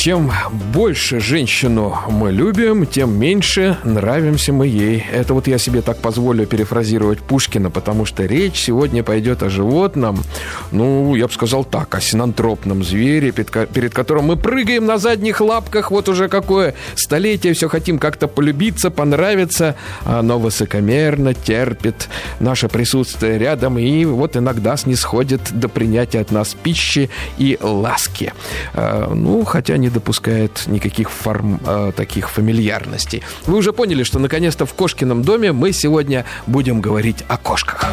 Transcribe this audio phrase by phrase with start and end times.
[0.00, 0.32] Чем
[0.72, 5.04] больше женщину мы любим, тем меньше нравимся мы ей.
[5.12, 10.24] Это вот я себе так позволю перефразировать Пушкина, потому что речь сегодня пойдет о животном,
[10.72, 15.90] ну, я бы сказал так, о синантропном звере, перед которым мы прыгаем на задних лапках,
[15.90, 19.76] вот уже какое столетие, все хотим как-то полюбиться, понравиться,
[20.06, 22.08] а оно высокомерно терпит
[22.38, 28.32] наше присутствие рядом и вот иногда снисходит до принятия от нас пищи и ласки.
[28.72, 33.22] А, ну, хотя не допускает никаких форм э, таких фамильярностей.
[33.46, 37.84] Вы уже поняли, что наконец-то в Кошкином доме мы сегодня будем говорить о кошках.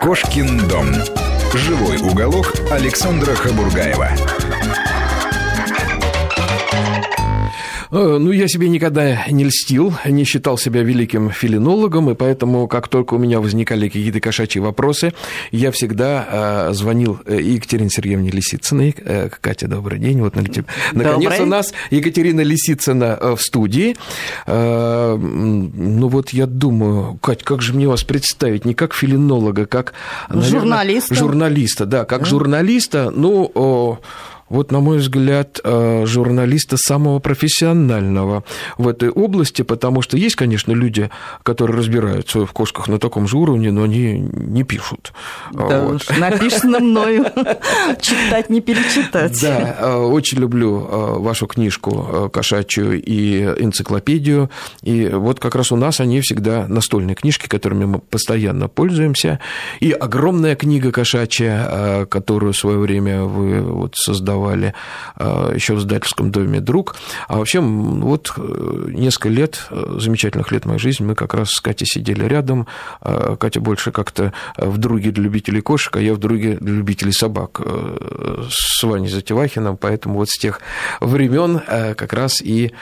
[0.00, 0.86] Кошкин дом.
[1.54, 4.10] Живой уголок Александра Хабургаева.
[7.90, 13.14] Ну, я себе никогда не льстил, не считал себя великим филинологом, и поэтому, как только
[13.14, 15.12] у меня возникали какие-то кошачьи вопросы,
[15.50, 18.94] я всегда э, звонил э, Екатерине Сергеевне Лисицыной.
[19.40, 20.20] Катя, добрый день.
[20.20, 23.96] Вот, наконец, у нас Екатерина Лисицына в студии.
[24.46, 28.64] Ну, вот я думаю, Кать, как же мне вас представить?
[28.64, 29.94] Не как филинолога, как...
[30.28, 31.14] Наверное, журналиста.
[31.14, 33.10] Журналиста, да, как журналиста.
[33.14, 34.00] Ну,
[34.50, 38.44] вот, на мой взгляд, э, журналиста самого профессионального
[38.76, 41.08] в этой области, потому что есть, конечно, люди,
[41.44, 45.12] которые разбираются в кошках на таком же уровне, но они не пишут.
[45.52, 45.94] Да вот.
[45.96, 47.26] уж, написано мною,
[48.00, 49.40] читать не перечитать.
[49.40, 54.50] Да, э, очень люблю э, вашу книжку кошачью и энциклопедию,
[54.82, 59.38] и вот как раз у нас они всегда настольные книжки, которыми мы постоянно пользуемся,
[59.78, 64.74] и огромная книга кошачья, которую в свое время вы вот создавали издавали
[65.16, 66.96] а, еще в издательском доме «Друг».
[67.28, 71.60] А вообще, вот э, несколько лет, э, замечательных лет моей жизни, мы как раз с
[71.60, 72.66] Катей сидели рядом.
[73.00, 77.60] Катя больше как-то в «Друге» для любителей кошек, а я в «Друге» для любителей собак
[77.64, 80.60] э, с Ваней Затевахиным, поэтому вот с тех
[81.00, 81.60] времен
[81.94, 82.72] как раз и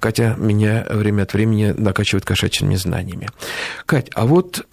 [0.00, 3.28] Катя меня время от времени накачивает кошачьими знаниями.
[3.86, 4.66] Кать, а вот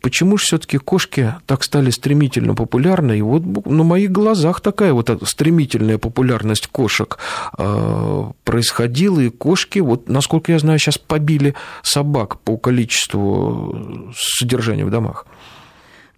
[0.00, 3.18] почему же все-таки кошки так стали стремительно популярны?
[3.18, 7.18] И вот на моих глазах такая вот стремительная стремительная популярность кошек
[7.58, 14.90] э, происходила, и кошки, вот, насколько я знаю, сейчас побили собак по количеству содержания в
[14.90, 15.26] домах.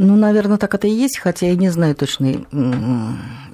[0.03, 2.47] Ну, наверное, так это и есть, хотя я не знаю точно,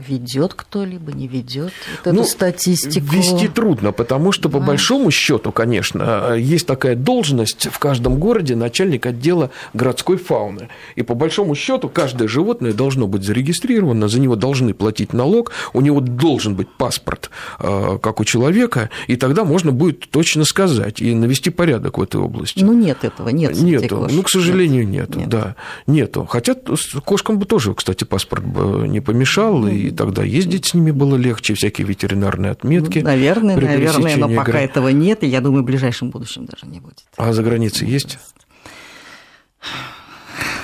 [0.06, 1.72] ведет кто-либо, не ведет
[2.04, 3.04] вот ну, эту статистику.
[3.06, 9.06] Вести трудно, потому что, по большому счету, конечно, есть такая должность в каждом городе начальник
[9.06, 10.68] отдела городской фауны.
[10.94, 15.80] И по большому счету каждое животное должно быть зарегистрировано, за него должны платить налог, у
[15.80, 21.12] него должен быть паспорт, э, как у человека, и тогда можно будет точно сказать и
[21.12, 22.62] навести порядок в этой области.
[22.62, 23.56] Ну, нет этого, нет.
[23.56, 25.28] Нету, ну, к сожалению, нет, нет.
[25.28, 25.56] да,
[25.88, 26.24] нету.
[26.36, 26.54] Хотя
[27.02, 31.54] кошкам бы тоже, кстати, паспорт бы не помешал, и тогда ездить с ними было легче,
[31.54, 32.98] всякие ветеринарные отметки.
[32.98, 36.80] Ну, наверное, наверное, но пока этого нет, и я думаю, в ближайшем будущем даже не
[36.80, 37.04] будет.
[37.16, 38.18] А за границей есть?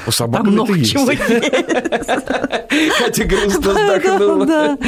[0.07, 1.23] У собак Там много чего есть.
[2.99, 4.79] Катя грустно вздохнула.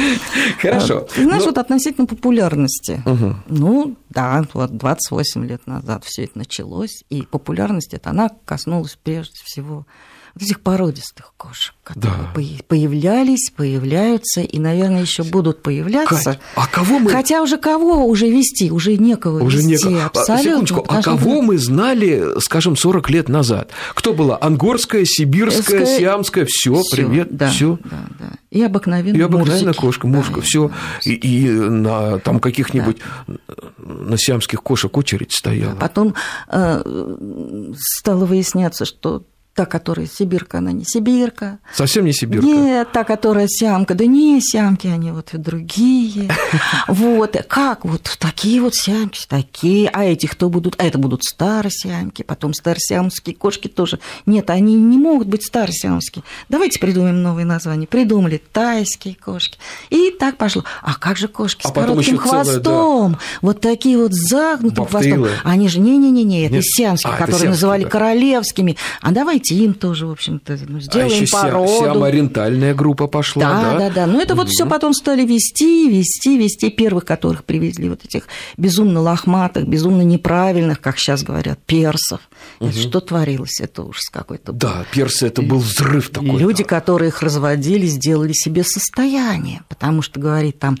[0.61, 1.07] Хорошо.
[1.15, 3.01] Знаешь, ну вот относительно популярности.
[3.47, 9.39] Ну, да, вот 28 лет назад все это началось, и популярность это она коснулась прежде
[9.43, 9.87] всего
[10.35, 12.63] вот этих породистых кошек, которые да.
[12.67, 16.15] появлялись, появляются и, наверное, еще будут появляться.
[16.23, 17.09] Кать, а кого мы...
[17.09, 20.05] Хотя уже кого уже вести, уже некого уже вести, некого.
[20.05, 20.43] абсолютно.
[20.43, 23.71] Секундочку, а кого мы знали, скажем, 40 лет назад?
[23.93, 24.37] Кто была?
[24.41, 25.97] Ангорская, сибирская, Ская...
[25.97, 27.79] сиамская, все, привет, да, все.
[27.85, 28.31] Да, да.
[28.51, 29.19] И обыкновенная.
[29.19, 30.71] И обыкновенная кошка, мушка, да, все.
[31.05, 32.97] И, и на там каких-нибудь
[33.27, 33.35] да.
[33.77, 35.75] на сиамских кошек очередь стояла.
[35.75, 36.13] Потом
[36.49, 39.23] э, стало выясняться, что
[39.55, 41.59] та, которая сибирка, она не сибирка.
[41.73, 42.45] Совсем не сибирка?
[42.45, 43.95] Нет, та, которая сямка.
[43.95, 46.29] Да не, сямки, они вот и другие.
[46.87, 49.89] Вот, как вот такие вот сямки, такие.
[49.89, 50.75] А эти кто будут?
[50.77, 53.99] А это будут старосямки, потом старосямские кошки тоже.
[54.25, 56.23] Нет, они не могут быть старосямские.
[56.49, 57.87] Давайте придумаем новые названия.
[57.87, 59.57] Придумали тайские кошки.
[59.89, 60.63] И так пошло.
[60.81, 62.63] А как же кошки а с коротким хвостом?
[62.63, 63.19] Целое, да.
[63.41, 65.27] Вот такие вот загнутым хвостом.
[65.43, 67.89] Они же не-не-не, это сиамские, а, которые называли да.
[67.89, 68.75] королевскими.
[69.01, 71.67] А давайте хотим тоже, в общем-то, ну, сделаем а еще породу.
[71.67, 73.61] Вся ориентальная группа пошла, да?
[73.61, 74.07] Да, да, да.
[74.07, 74.41] Ну, это угу.
[74.41, 76.69] вот все потом стали вести, вести, вести.
[76.69, 78.27] Первых, которых привезли вот этих
[78.57, 82.21] безумно лохматых, безумно неправильных, как сейчас говорят, персов.
[82.59, 82.69] Угу.
[82.69, 83.59] Это что творилось?
[83.61, 84.51] Это ужас какой-то.
[84.51, 86.39] Да, персы, это был взрыв такой.
[86.39, 90.77] Люди, которые их разводили, сделали себе состояние, потому что, говорит, там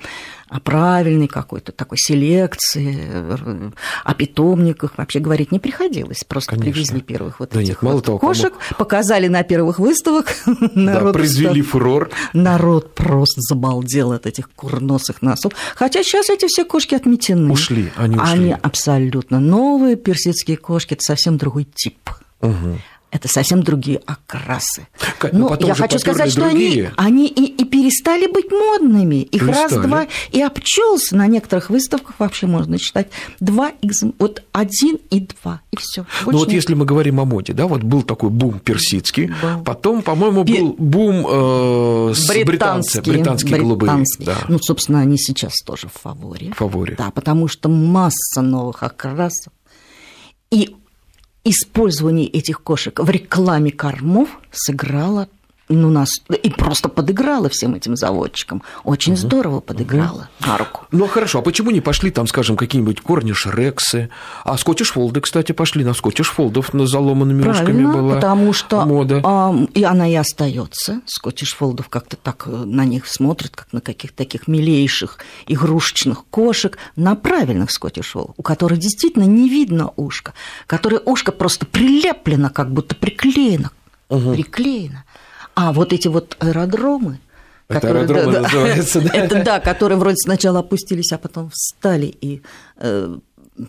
[0.55, 3.09] о правильной какой-то такой селекции,
[4.03, 6.23] о питомниках вообще говорить не приходилось.
[6.23, 6.71] Просто Конечно.
[6.71, 10.35] привезли первых вот Да этих нет, мало вот того, кошек, показали на первых выставках.
[10.75, 12.09] Да, народ произвели встал- фурор.
[12.33, 15.53] Народ просто забалдел от этих курносых носов.
[15.75, 17.51] Хотя сейчас эти все кошки отметены.
[17.51, 18.27] Ушли, они ушли.
[18.31, 20.93] Они абсолютно новые персидские кошки.
[20.93, 21.97] Это совсем другой тип.
[22.41, 22.81] Мгм.
[23.11, 24.87] Это совсем другие окрасы.
[25.31, 26.91] Ну Но потом я хочу сказать, что другие.
[26.97, 29.15] они, они и, и перестали быть модными.
[29.21, 29.73] Их Перестали.
[29.75, 31.15] раз-два и обчелся.
[31.15, 33.07] На некоторых выставках вообще можно считать
[33.39, 34.13] два экзем...
[34.19, 36.05] Вот один и два, и все.
[36.25, 39.63] Ну вот если мы говорим о моде, да, вот был такой бум персидский, Был.
[39.63, 44.25] потом, по-моему, Пе- был бум э, с британцы, британские голубые, британские.
[44.25, 46.51] да, Ну, собственно, они сейчас тоже в фаворе.
[46.51, 46.95] в фаворе.
[46.97, 49.53] Да, потому что масса новых окрасов.
[50.51, 50.75] И
[51.45, 55.29] использование этих кошек в рекламе кормов сыграло
[55.69, 56.09] ну, нас
[56.43, 58.61] и просто подыграла всем этим заводчикам.
[58.83, 60.85] Очень здорово подыграла на руку.
[60.91, 64.09] Ну хорошо, а почему не пошли там, скажем, какие-нибудь корниш рексы?
[64.43, 68.85] А скотиш фолды, кстати, пошли на скотиш фолдов на заломанными ушками Правильно, была потому что
[68.85, 69.21] мода.
[69.23, 71.01] а, и она и остается.
[71.05, 76.77] Скотиш Фолдов как-то так э, на них смотрит, как на каких-то таких милейших игрушечных кошек,
[76.95, 80.33] на правильных Скотиш Фолдов, у которых действительно не видно ушка,
[80.67, 83.71] которое ушко просто прилеплено, как будто приклеено,
[84.07, 85.03] приклеено.
[85.55, 87.19] А вот эти вот аэродромы,
[87.67, 89.09] Это аэродромы да, называются, да?
[89.13, 92.41] Это да, которые вроде сначала опустились, а потом встали и
[92.77, 93.17] э,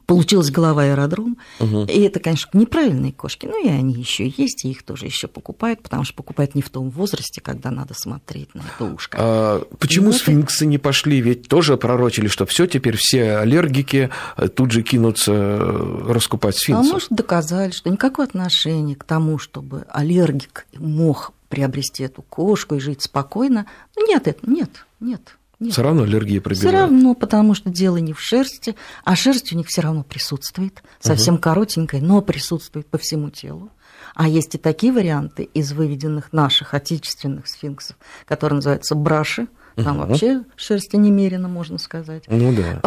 [0.05, 1.39] получилась голова аэродром.
[1.61, 3.47] И это, конечно, неправильные кошки.
[3.47, 6.71] Ну и они еще есть, и их тоже еще покупают, потому что покупают не в
[6.71, 9.17] том возрасте, когда надо смотреть на это ушко.
[9.21, 11.21] А почему Ну, это- сфинксы не пошли?
[11.21, 16.59] Ведь тоже пророчили, что все теперь все аллергики э, тут же кинутся э, раскупать А
[16.59, 16.93] сфинксов.
[16.93, 23.03] может, доказали, что никакого отношения к тому, чтобы аллергик мог приобрести эту кошку и жить
[23.03, 23.67] спокойно.
[23.97, 25.37] Ну, нет, это нет, нет.
[25.59, 25.73] нет.
[25.73, 26.73] Все равно аллергия Все пробивает.
[26.75, 31.39] равно, потому что дело не в шерсти, а шерсть у них все равно присутствует, совсем
[31.39, 33.71] коротенькая, но присутствует по всему телу.
[34.15, 39.49] А есть и такие варианты из выведенных наших отечественных сфинксов, которые называются браши.
[39.77, 42.25] Там вообще шерсти немерено, можно сказать.
[42.29, 42.81] Ну да,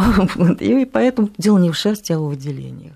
[0.59, 2.95] И поэтому дело не в шерсти, а в выделениях.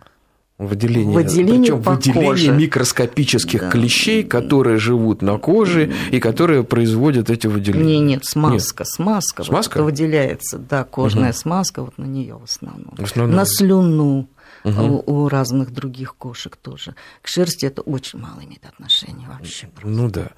[0.57, 2.51] Выделение, Выделение причем по выделение коже.
[2.53, 3.69] микроскопических Да.
[3.71, 7.83] клещей, которые живут на коже и которые производят эти выделения.
[7.95, 9.41] Не, нет, смазка, смазка.
[9.41, 9.79] вот Смазка?
[9.79, 12.93] это выделяется, да, кожная смазка, вот на нее в основном.
[12.97, 13.35] В основном.
[13.35, 14.27] На слюну.
[14.63, 16.95] У, у разных других кошек тоже.
[17.21, 19.69] К шерсти это очень мало имеет отношения вообще.
[19.83, 20.29] Ну да.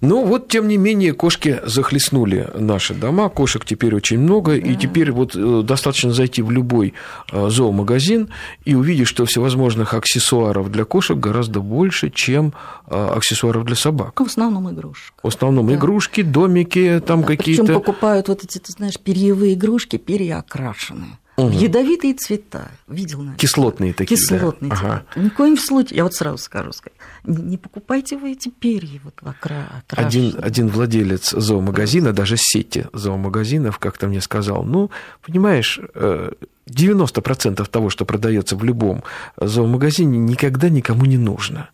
[0.00, 5.10] Ну вот, тем не менее, кошки захлестнули наши дома, кошек теперь очень много, и теперь
[5.10, 6.94] вот э, достаточно зайти в любой
[7.32, 8.28] э, зоомагазин
[8.64, 12.52] и увидеть, что всевозможных аксессуаров для кошек гораздо больше, чем
[12.86, 14.20] э, аксессуаров для собак.
[14.20, 15.14] В основном игрушек.
[15.22, 17.74] В основном игрушки, домики, там Причем какие-то...
[17.74, 21.18] покупают вот эти, ты знаешь, перьевые игрушки переокрашенные.
[21.36, 22.70] В ядовитые цвета.
[22.88, 23.38] Видел, наверное.
[23.38, 24.22] Кислотные такие, да?
[24.38, 25.04] Кислотные Ага.
[25.06, 25.20] цвета.
[25.20, 26.72] Ни в коем случае, я вот сразу скажу,
[27.24, 34.08] не, покупайте вы эти перья вот окра- Один, один владелец зоомагазина, даже сети зоомагазинов, как-то
[34.08, 34.90] мне сказал, ну,
[35.24, 36.32] понимаешь, э,
[36.66, 39.02] 90% того, что продается в любом
[39.36, 41.70] зоомагазине, никогда никому не нужно.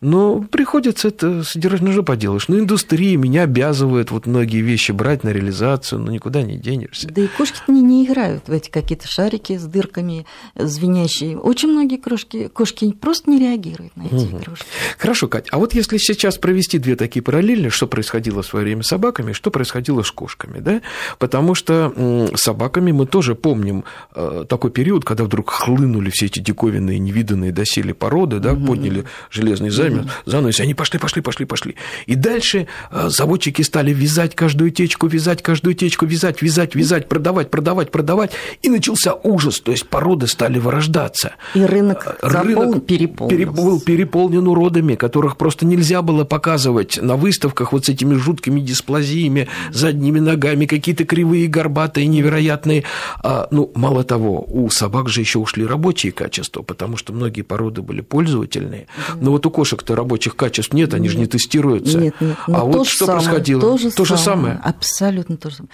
[0.00, 2.48] Но приходится это содержать, ну что поделаешь.
[2.48, 7.08] Ну, индустрия меня обязывает вот многие вещи брать на реализацию, но никуда не денешься.
[7.08, 11.38] Да и кошки не, не играют в эти какие-то шарики с дырками звенящие.
[11.38, 14.66] Очень многие крошки, кошки просто не реагируют на эти игрушки.
[14.98, 18.82] Хорошо, Кать, а вот если сейчас провести две такие параллели, что происходило в свое время
[18.82, 20.80] с собаками, что происходило с кошками, да?
[21.18, 21.92] Потому что
[22.34, 27.52] с собаками мы тоже помним э, такой период, когда вдруг хлынули все эти диковинные, невиданные
[27.52, 31.76] доселе породы, да, подняли железный замес, занавес, и они пошли, пошли, пошли, пошли.
[32.06, 37.50] И дальше э, заводчики стали вязать каждую течку, вязать каждую течку, вязать, вязать, вязать, продавать,
[37.50, 41.34] продавать, продавать, и начался ужас, то есть породы стали вырождаться.
[41.54, 43.36] И рынок, запол- Рынок переполнился.
[43.36, 48.60] пере- был переполнен уродами, которых просто нельзя было показывать на выставках вот с этими жуткими
[48.60, 52.84] дисплазиями, задними ногами, какие-то кривые, горбатые, невероятные.
[53.22, 57.82] А, ну, мало того, у собак же еще ушли рабочие качества, потому что многие породы
[57.82, 58.86] были пользовательные.
[59.20, 61.98] Но вот у кошек-то рабочих качеств нет, они же не тестируются.
[61.98, 62.36] Нет, нет.
[62.46, 63.60] А то вот же что самое, происходило?
[63.60, 64.60] То же, самое.
[64.62, 65.72] Абсолютно то же самое.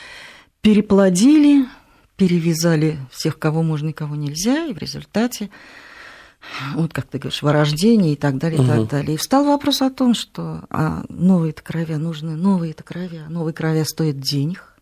[0.61, 1.67] Переплодили,
[2.17, 5.51] перевязали всех, кого можно и кого нельзя, и в результате,
[6.75, 9.15] вот как ты говоришь, вырождение и так далее, и так далее.
[9.15, 14.21] И встал вопрос о том, что а, новые-то кровя нужны, новые-то кровя, новые кровя стоят
[14.21, 14.75] денег,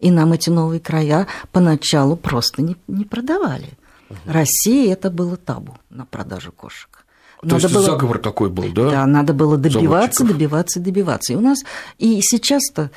[0.00, 3.70] и нам эти новые края поначалу просто не, не продавали.
[4.26, 7.04] России это было табу на продажу кошек.
[7.48, 8.90] То есть заговор такой был, да?
[8.90, 10.28] Да, надо было добиваться, Заводчиков.
[10.28, 11.32] добиваться, добиваться.
[11.32, 11.58] И у нас
[11.98, 12.90] и сейчас-то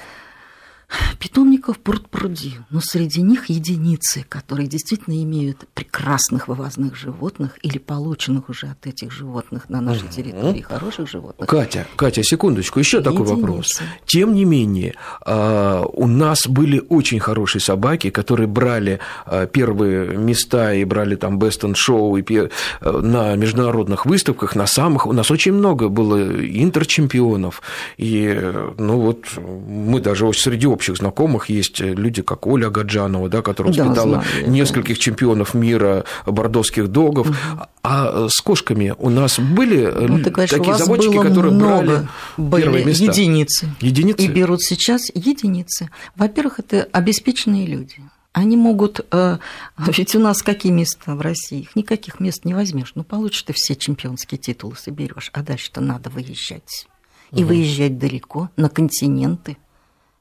[1.20, 8.68] Питомников пруд-пруди, но среди них единицы, которые действительно имеют прекрасных вывозных животных или полученных уже
[8.68, 11.50] от этих животных на нашей территории хороших животных.
[11.50, 13.82] Катя, Катя, секундочку, еще такой вопрос.
[14.06, 20.74] Тем не менее, а, у нас были очень хорошие собаки, которые брали а, первые места
[20.74, 25.06] и брали там Best in Show и а, на международных выставках, на самых.
[25.06, 27.62] У нас очень много было интерчемпионов.
[27.98, 28.40] И,
[28.78, 34.24] ну вот, мы даже среди общих знакомых есть люди, как Оля Гаджанова, да, которая воспитала
[34.24, 37.30] да, нескольких чемпионов мира бордовских догов.
[37.30, 37.38] Угу.
[37.84, 42.08] А с кошками у нас были ну, ты говоришь, такие заводчики, которые брали
[42.38, 43.06] были первые места?
[43.06, 43.70] Единицы.
[43.82, 44.24] Единицы?
[44.24, 45.90] И берут сейчас единицы.
[46.16, 48.02] Во-первых, это обеспеченные люди.
[48.34, 49.04] Они могут...
[49.12, 49.40] Э,
[49.78, 51.62] ведь у нас какие места в России?
[51.62, 52.92] Их никаких мест не возьмешь.
[52.94, 56.88] Ну, получишь ты все чемпионские титулы, соберешь, а дальше-то надо выезжать.
[57.32, 57.48] И угу.
[57.48, 59.58] выезжать далеко, на континенты.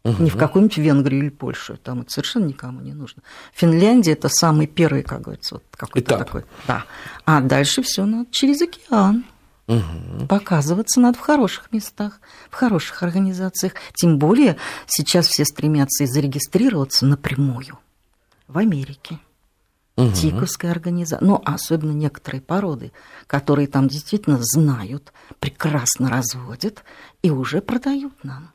[0.06, 0.22] Угу.
[0.22, 3.22] Не в какую-нибудь Венгрию или Польшу, там это совершенно никому не нужно.
[3.52, 6.44] Финляндия это самый первый, как говорится, вот какой-то такой.
[6.68, 6.84] Да.
[7.25, 9.25] А дальше все надо через океан.
[9.66, 10.26] Угу.
[10.28, 12.20] Показываться надо в хороших местах,
[12.50, 13.72] в хороших организациях.
[13.94, 17.76] Тем более сейчас все стремятся и зарегистрироваться напрямую
[18.46, 19.18] в Америке.
[19.96, 20.12] Угу.
[20.12, 22.92] Тиковская организация, ну, особенно некоторые породы,
[23.26, 26.84] которые там действительно знают, прекрасно разводят
[27.22, 28.52] и уже продают нам.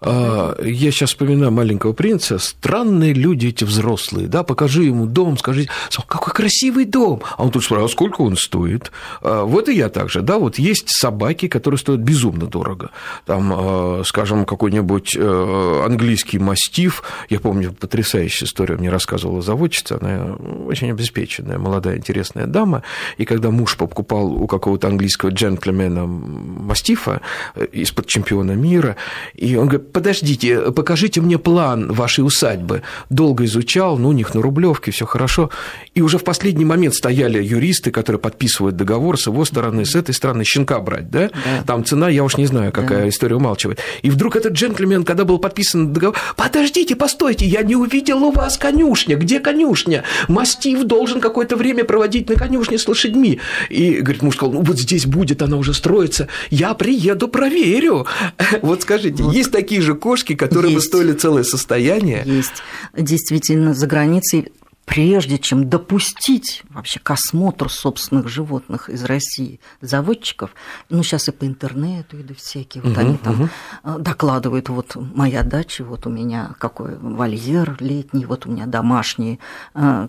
[0.00, 2.38] А, я сейчас вспоминаю маленького принца.
[2.38, 5.68] Странные люди эти взрослые, да, покажи ему дом, скажи,
[6.06, 7.22] какой красивый дом.
[7.36, 8.92] А он тут спрашивает, а сколько он стоит?
[9.20, 12.90] А, вот и я также, да, вот есть собаки, которые стоят безумно дорого.
[13.26, 20.34] Там, а, скажем, какой-нибудь э, английский мастиф, я помню, потрясающая история мне рассказывала заводчица, она
[20.66, 22.82] очень обеспеченная, молодая, интересная дама,
[23.18, 27.20] и когда муж покупал у какого-то английского джентльмена мастифа
[27.54, 28.96] э, из-под чемпиона мира,
[29.34, 32.82] и он говорит, подождите, покажите мне план вашей усадьбы.
[33.08, 35.50] Долго изучал, ну, у них на Рублевке все хорошо.
[35.94, 40.14] И уже в последний момент стояли юристы, которые подписывают договор с его стороны, с этой
[40.14, 41.30] стороны, щенка брать, да?
[41.44, 41.62] да.
[41.66, 43.08] Там цена, я уж не знаю, какая да.
[43.08, 43.80] история умалчивает.
[44.02, 48.58] И вдруг этот джентльмен, когда был подписан договор, подождите, постойте, я не увидел у вас
[48.58, 49.16] конюшня.
[49.16, 50.04] Где конюшня?
[50.28, 53.40] Мастив должен какое-то время проводить на конюшне с лошадьми.
[53.68, 56.28] И, говорит, муж сказал, ну, вот здесь будет, она уже строится.
[56.50, 58.06] Я приеду, проверю.
[58.62, 60.84] Вот скажите, есть такие же кошки, которые есть.
[60.84, 62.22] бы стоили целое состояние?
[62.24, 62.62] Есть.
[62.96, 64.52] Действительно, за границей
[64.90, 70.50] прежде чем допустить вообще к осмотру собственных животных из России заводчиков,
[70.88, 73.42] ну, сейчас и по интернету идут всякие, вот угу, они там
[73.84, 73.98] угу.
[74.00, 79.38] докладывают, вот моя дача, вот у меня какой вольер летний, вот у меня домашние
[79.76, 80.08] э,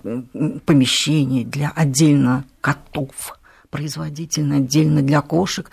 [0.66, 3.38] помещения для отдельно котов,
[3.70, 5.70] производительно отдельно для кошек,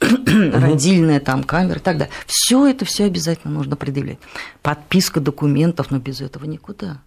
[0.52, 2.12] родильная там камера и так далее.
[2.26, 4.18] Все это все обязательно нужно предъявлять.
[4.62, 6.98] Подписка документов, но без этого никуда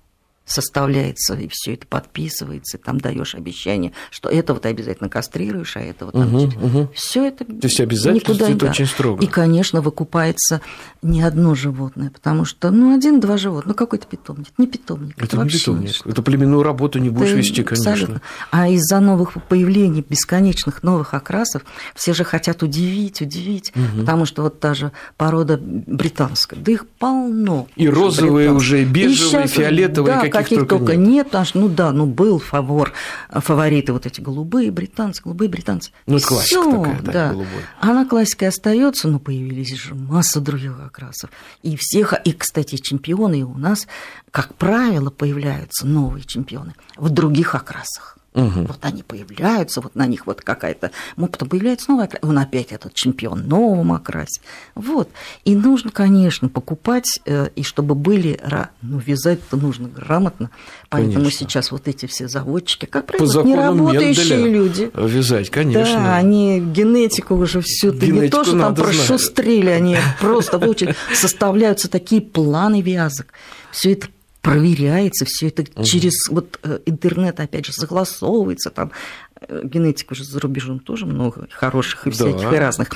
[0.45, 6.11] составляется, и все это подписывается, там даешь обещание, что этого ты обязательно кастрируешь, а этого
[6.11, 6.91] там угу, угу.
[6.93, 8.71] все это То есть обязательно никуда это да.
[8.71, 9.23] очень строго.
[9.23, 10.61] И, конечно, выкупается
[11.01, 15.15] не одно животное, потому что, ну, один-два животных, ну, какой-то питомник, не питомник.
[15.17, 16.09] Это, это не питомник, ничто.
[16.09, 17.91] это племенную работу не будешь это вести, конечно.
[17.91, 18.21] Абсолютно.
[18.51, 21.63] А из-за новых появлений, бесконечных новых окрасов,
[21.95, 24.01] все же хотят удивить, удивить, угу.
[24.01, 27.67] потому что вот та же порода британская, да их полно.
[27.75, 31.33] И розовые уже, и бежевые, и фиолетовые, да, каких, только, только нет.
[31.33, 31.51] нет.
[31.53, 32.93] Ну да, ну был фавор,
[33.29, 35.91] фавориты вот эти голубые британцы, голубые британцы.
[36.05, 37.29] Ну, это классика Всё, такая, да, да.
[37.29, 37.61] голубой.
[37.79, 41.29] Она классикой остается, но появились же масса других окрасов.
[41.61, 43.87] И всех, и, кстати, чемпионы и у нас,
[44.31, 48.12] как правило, появляются новые чемпионы в других окрасах.
[48.33, 48.65] Угу.
[48.67, 50.91] Вот они появляются, вот на них вот какая-то...
[51.17, 54.41] Ну, потом появляется новая окрас, он опять этот чемпион в новом окрасе.
[54.75, 55.09] Вот.
[55.45, 58.39] И нужно, конечно, покупать, э, и чтобы были...
[58.81, 60.49] Ну, вязать-то нужно грамотно.
[60.89, 61.39] Поэтому конечно.
[61.39, 64.91] сейчас вот эти все заводчики, как правило, не работающие люди.
[64.95, 65.95] Вязать, конечно.
[65.95, 70.95] Да, они генетику уже всю ты не то, что там прошустрили, они просто выучили.
[71.13, 73.27] Составляются такие планы вязок.
[73.71, 74.07] Все это
[74.43, 75.83] проверяется, все это угу.
[75.83, 78.91] через вот э, интернет, опять же, согласовывается, там
[79.39, 82.55] э, генетик уже за рубежом тоже много хороших и всяких да.
[82.55, 82.89] и разных.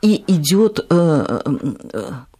[0.00, 1.40] И идет э,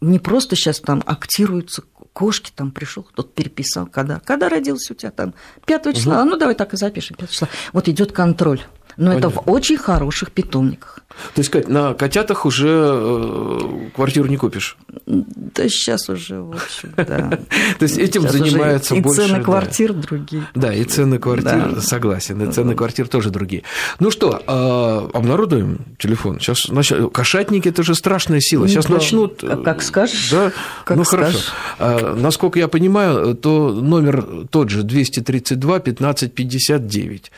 [0.01, 5.11] не просто сейчас там актируются кошки, там пришел, кто-то переписал, когда, когда родился у тебя
[5.11, 5.35] там
[5.67, 6.31] 5 числа, угу.
[6.31, 7.49] ну давай так и запишем, 5 числа.
[7.75, 8.63] Вот идет контроль
[8.97, 9.19] Но Понятно.
[9.19, 11.04] это в очень хороших питомниках.
[11.35, 14.77] То есть, Кать, на котятах уже э, квартиру не купишь?
[15.07, 17.31] Да сейчас уже, в общем, да.
[17.79, 19.23] То есть этим занимается больше...
[19.23, 20.47] И цены квартир другие.
[20.55, 23.63] Да, и цены квартир, согласен, и цены квартир тоже другие.
[24.01, 26.41] Ну что, а, обнародуем телефон?
[26.41, 26.71] Сейчас
[27.13, 28.69] кошатники– это же страшная сила.
[28.69, 29.43] Сейчас начнут...
[29.65, 30.31] Как скажешь.
[30.31, 30.53] Да,
[30.89, 31.39] ну хорошо.
[31.79, 37.33] А, насколько я понимаю, то номер тот же 232 1559.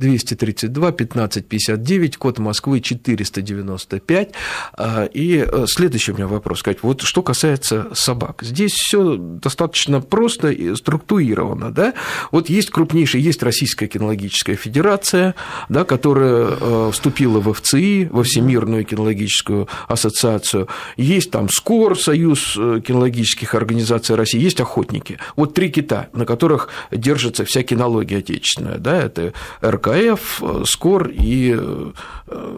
[0.00, 4.32] 232 1559, код Москвы 495.
[4.72, 8.42] А, и э, следующий у меня вопрос, Кать, вот что касается собак.
[8.42, 11.94] Здесь все достаточно просто и структурировано, да?
[12.32, 15.34] Вот есть крупнейшая, есть Российская кинологическая федерация,
[15.68, 22.80] да, которая э, вступила в ФЦИ, во Всемирную кинологическую ассоциацию, есть там СКОР, Союз э,
[22.86, 25.18] кинологических организаций России, есть охотники.
[25.36, 31.56] Вот три кита, на которых держится вся кинология отечественная, да, это РК КФ, СКОР и
[31.58, 31.92] э,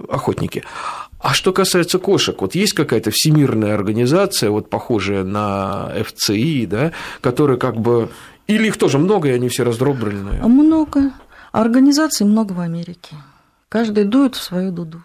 [0.08, 0.64] охотники.
[1.18, 7.56] А что касается кошек, вот есть какая-то всемирная организация, вот похожая на ФЦИ, да, которая
[7.58, 8.08] как бы...
[8.48, 10.42] Или их тоже много, и они все раздробленные?
[10.42, 11.12] Много.
[11.52, 13.16] Организаций много в Америке.
[13.68, 15.00] Каждый дует в свою дуду.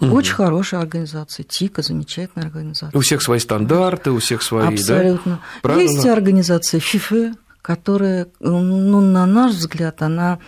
[0.00, 0.14] Угу.
[0.14, 2.96] Очень хорошая организация, ТИКа, замечательная организация.
[2.96, 5.40] У всех свои стандарты, у всех свои, Абсолютно.
[5.62, 5.74] да?
[5.74, 10.38] Есть организация ФИФЭ, которая, ну, на наш взгляд, она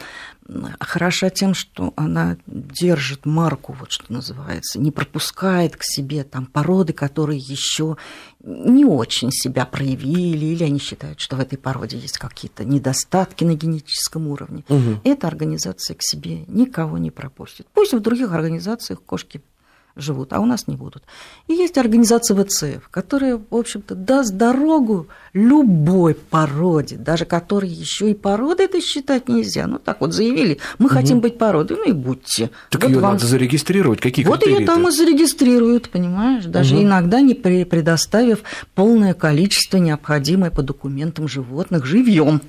[0.80, 6.92] хороша тем, что она держит марку, вот что называется, не пропускает к себе там породы,
[6.92, 7.96] которые еще
[8.42, 13.54] не очень себя проявили, или они считают, что в этой породе есть какие-то недостатки на
[13.54, 14.64] генетическом уровне.
[14.68, 15.00] Угу.
[15.04, 17.66] Эта организация к себе никого не пропустит.
[17.72, 19.42] Пусть в других организациях кошки
[19.96, 21.02] живут, а у нас не будут.
[21.48, 28.14] И есть организация ВЦФ, которая, в общем-то, даст дорогу любой породе, даже которой еще и
[28.14, 29.66] породы это считать нельзя.
[29.66, 30.94] Ну, так вот заявили, мы угу.
[30.94, 32.50] хотим быть породой, ну и будьте.
[32.70, 33.14] Так вот ее вам...
[33.14, 36.84] надо зарегистрировать, какие Вот ее там и зарегистрируют, понимаешь, даже угу.
[36.84, 38.42] иногда не предоставив
[38.74, 42.40] полное количество необходимое по документам животных живьем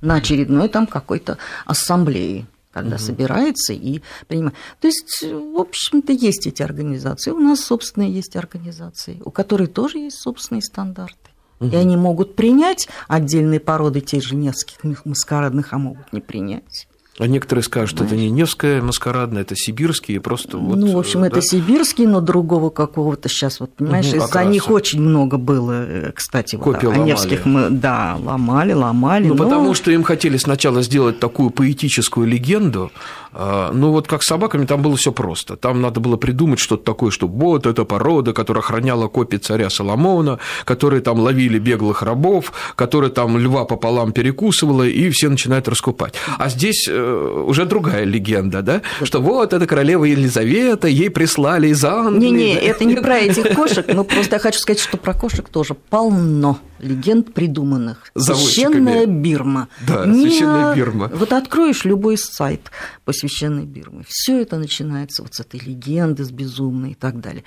[0.00, 2.46] на очередной там какой-то ассамблее
[2.78, 3.02] когда угу.
[3.02, 4.56] собирается и принимает.
[4.80, 7.30] То есть, в общем-то, есть эти организации.
[7.30, 11.16] У нас собственные есть организации, у которых тоже есть собственные стандарты.
[11.60, 11.70] Угу.
[11.70, 16.88] И они могут принять отдельные породы тех же нескольких маскарадных, а могут не принять.
[17.18, 20.78] А некоторые скажут, что это не Невская маскарадная, это сибирские, просто вот...
[20.78, 21.26] Ну, в общем, да?
[21.26, 26.12] это сибирские, но другого какого-то сейчас, вот, понимаешь, угу, из-за них очень много было, э,
[26.14, 29.26] кстати, вот, о Невских мы, да, ломали, ломали.
[29.26, 29.44] Ну, но...
[29.44, 32.92] потому что им хотели сначала сделать такую поэтическую легенду,
[33.32, 35.56] ну, вот как с собаками там было все просто.
[35.56, 40.38] Там надо было придумать что-то такое, что вот эта порода, которая охраняла копии царя Соломона,
[40.64, 46.14] которые там ловили беглых рабов, которые там льва пополам перекусывала, и все начинают раскупать.
[46.38, 51.84] А здесь э, уже другая легенда, да, что вот эта королева Елизавета, ей прислали из
[51.84, 52.28] Англии.
[52.28, 55.74] Не-не, это не про этих кошек, но просто я хочу сказать, что про кошек тоже
[55.74, 58.10] полно легенд придуманных.
[58.16, 59.68] Священная Бирма.
[59.86, 60.22] Да, не...
[60.22, 61.10] священная Бирма.
[61.14, 62.70] Вот откроешь любой сайт
[63.04, 67.44] по священной Бирме, все это начинается вот с этой легенды, с безумной и так далее.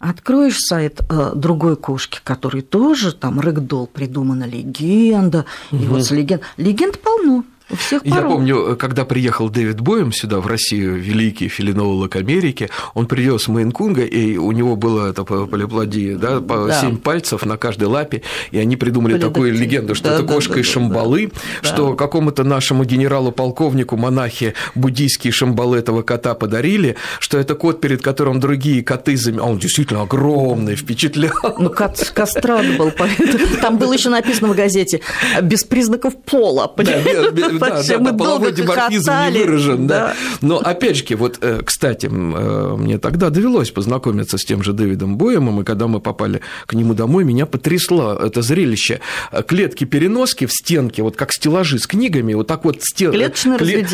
[0.00, 5.82] Откроешь сайт э, другой кошки, который тоже там рэгдол придумана легенда, угу.
[5.82, 6.42] и вот с легенд.
[6.56, 7.44] Легенд полно.
[7.70, 13.06] У всех Я помню, когда приехал Дэвид Боем сюда, в Россию, великий филинолог Америки, он
[13.06, 16.80] привез Мейнкунга, и у него было это полиплодия, да, по да.
[16.80, 19.34] 7 пальцев на каждой лапе, и они придумали Полидактиль.
[19.34, 21.30] такую легенду, что да, это кошка да, из Шамбалы,
[21.62, 21.68] да.
[21.68, 28.40] что какому-то нашему генералу-полковнику монахи буддийские Шамбалы этого кота подарили, что это кот, перед которым
[28.40, 31.32] другие коты, а он действительно огромный, впечатлял.
[31.58, 32.92] Ну, кот кастрат был,
[33.60, 35.00] там было еще написано в газете,
[35.42, 40.14] без признаков пола, да, да, да, мы половой деморфизм не выражен, да.
[40.40, 45.16] Но опять же, вот, э, кстати, э, мне тогда довелось познакомиться с тем же Дэвидом
[45.16, 49.00] Боемом, и когда мы попали к нему домой, меня потрясло это зрелище.
[49.46, 53.12] Клетки-переноски в стенке, вот как стеллажи с книгами, вот так вот стен...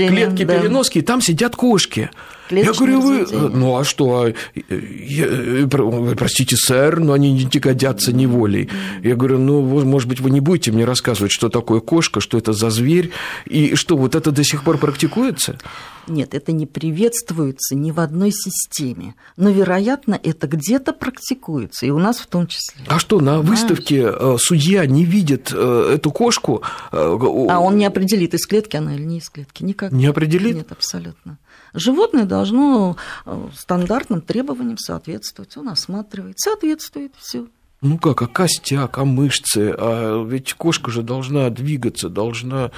[0.08, 2.10] клетки-переноски, и там сидят кошки.
[2.62, 4.32] Я говорю, вы, ну а что, а,
[4.70, 5.66] я,
[6.16, 8.68] простите, сэр, но они не годятся неволей.
[9.02, 12.52] Я говорю, ну, может быть, вы не будете мне рассказывать, что такое кошка, что это
[12.52, 13.10] за зверь,
[13.46, 15.58] и что, вот это до сих пор практикуется?
[16.06, 19.14] Нет, это не приветствуется ни в одной системе.
[19.36, 22.82] Но, вероятно, это где-то практикуется, и у нас в том числе.
[22.88, 23.60] А что, на Понимаешь?
[23.60, 26.62] выставке э, судья не видит э, эту кошку?
[26.92, 27.16] Э,
[27.48, 29.62] а он не определит, из клетки она или не из клетки.
[29.62, 29.92] Никак.
[29.92, 30.56] Не определит?
[30.56, 31.38] Нет, абсолютно.
[31.72, 32.43] Животное должно
[33.56, 35.56] стандартным требованиям соответствовать.
[35.56, 37.46] Он осматривает, соответствует, все.
[37.80, 39.74] Ну как, а костяк, а мышцы?
[39.76, 42.70] А ведь кошка же должна двигаться, должна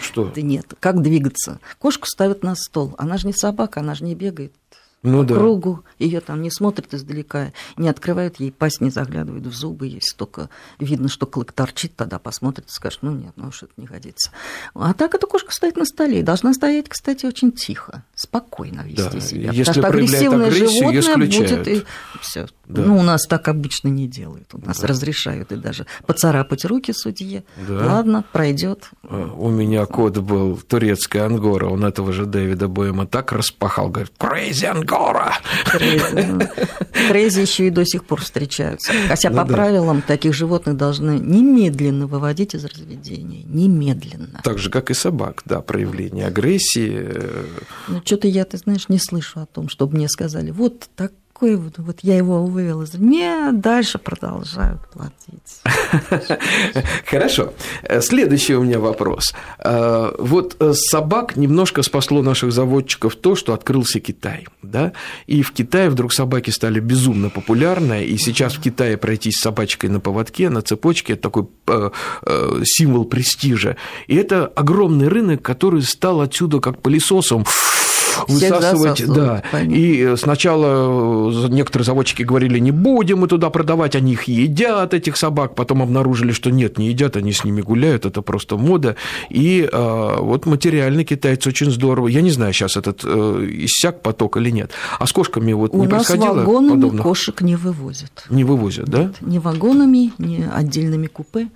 [0.00, 0.30] Что?
[0.34, 1.58] Да нет, как двигаться?
[1.78, 4.52] Кошку ставят на стол, она же не собака, она же не бегает
[5.02, 5.34] Ну по да.
[5.36, 10.16] кругу, ее там не смотрят издалека, не открывают ей пасть, не заглядывают в зубы, если
[10.16, 13.86] только видно, что клык торчит, тогда посмотрят и скажут, ну нет, ну уж это не
[13.86, 14.32] годится.
[14.74, 19.02] А так эта кошка стоит на столе, и должна стоять, кстати, очень тихо, спокойно вести
[19.12, 19.52] Да, себя.
[19.52, 21.82] если потому что агрессивное животное будет и
[22.20, 22.48] все.
[22.66, 22.82] Да.
[22.82, 27.44] Ну, у нас так обычно не делают, у нас разрешают и даже поцарапать руки судье.
[27.66, 27.86] Да.
[27.86, 28.90] Ладно, пройдет.
[29.04, 34.12] А, У меня кот был турецкая ангора, он этого же Дэвида Боема так распахал, говорит,
[34.18, 35.34] crazy ангора.
[37.08, 38.92] Крейзи еще и до сих пор встречаются.
[39.08, 39.54] Хотя Ну по да.
[39.54, 43.42] правилам таких животных должны немедленно выводить из разведения.
[43.44, 44.40] Немедленно.
[44.44, 46.98] Так же, как и собак, да, проявление агрессии.
[47.00, 47.44] э,
[47.88, 50.88] Ну, что-то я, ты знаешь, не слышу о том, чтобы мне сказали, вот
[51.38, 52.82] такой вот, вот я его вывела.
[52.82, 55.62] из- Нет, дальше продолжают платить.
[57.06, 57.52] Хорошо.
[57.82, 59.34] Э, Следующий у меня вопрос.
[59.58, 64.92] Э, Вот э, собак немножко спасло наших заводчиков то, что открылся Китай, да?
[65.26, 69.90] И в Китае вдруг собаки стали безумно популярны, и сейчас в Китае пройтись с собачкой
[69.90, 71.46] на поводке, на цепочке– это такой
[72.64, 73.76] символ престижа.
[74.08, 77.44] И это огромный рынок, который стал отсюда как пылесосом
[78.26, 79.42] высасывать, да.
[79.52, 79.74] понятно.
[79.74, 84.94] И э, сначала э, некоторые заводчики говорили, не будем мы туда продавать, они их едят,
[84.94, 88.96] этих собак, потом обнаружили, что нет, не едят, они с ними гуляют, это просто мода.
[89.30, 92.08] И э, вот материально китайцы очень здорово.
[92.08, 94.70] Я не знаю, сейчас этот иссяк поток или нет.
[94.98, 97.02] А с кошками вот У не нас происходило вагонами подобных?
[97.02, 98.24] кошек не вывозят.
[98.30, 99.12] Не вывозят, да?
[99.20, 101.48] Ни вагонами, ни отдельными купе.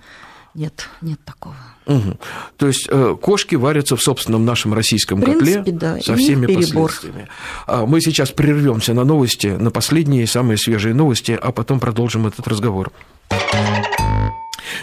[0.53, 1.55] Нет, нет такого.
[1.85, 2.17] Мгм.
[2.57, 6.45] То есть э, кошки варятся в собственном нашем российском В принципе, котле да, со всеми
[6.45, 6.89] перебор.
[6.89, 7.27] последствиями.
[7.67, 12.47] А Мы сейчас прервемся на новости, на последние самые свежие новости, а потом продолжим этот
[12.47, 12.91] разговор.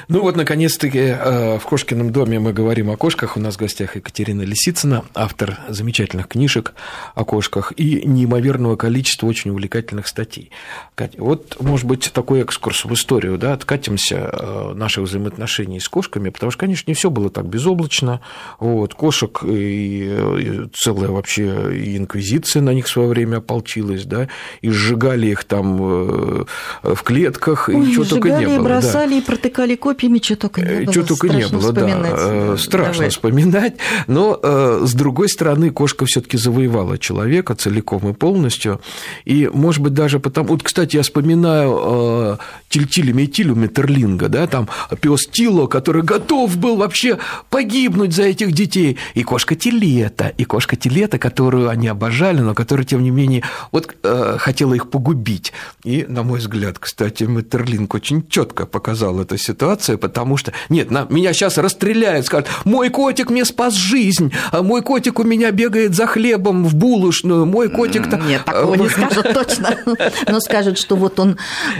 [0.09, 3.37] Ну вот, наконец-таки, э, в Кошкином доме мы говорим о кошках.
[3.37, 6.74] У нас в гостях Екатерина Лисицына, автор замечательных книжек
[7.14, 10.50] о кошках и неимоверного количества очень увлекательных статей.
[10.94, 16.31] Катя, вот, может быть, такой экскурс в историю, да, откатимся э, наших взаимоотношений с кошками,
[16.31, 18.20] потому что, конечно, не все было так безоблачно.
[18.59, 20.05] Вот, кошек и,
[20.38, 24.29] и целая вообще и инквизиция на них в свое время ополчилась, да,
[24.61, 26.44] и сжигали их там э,
[26.83, 28.57] в клетках, и Ой, чего только не было.
[28.57, 28.62] да.
[28.62, 30.94] бросали и протыкали копьями, что только не было.
[30.94, 31.88] Чего только не было, да.
[31.88, 33.08] Э, Страшно Давай.
[33.10, 33.74] вспоминать.
[34.06, 38.80] Но, э, с другой стороны, кошка все-таки завоевала человека целиком и полностью.
[39.24, 40.50] И, может быть, даже потому...
[40.50, 42.36] Вот, кстати, я вспоминаю э,
[42.68, 44.68] Тильтиля Метилю Метерлинга, да, там
[45.00, 48.98] пес Тило, который готов был вообще погибнуть за этих детей.
[49.14, 53.94] И кошка Тилета, и кошка Тилета, которую они обожали, но которая, тем не менее, вот
[54.02, 55.52] э, хотела их погубить.
[55.84, 59.38] И, на мой взгляд, кстати, Метерлинг очень четко показал эту
[59.70, 64.62] ситуацию, потому что, нет, на, меня сейчас расстреляют, скажут, мой котик мне спас жизнь, а
[64.62, 68.11] мой котик у меня бегает за хлебом в булочную, мой котик...
[68.11, 69.76] то Нет, такого не скажут точно.
[70.28, 71.37] Но скажут, что вот он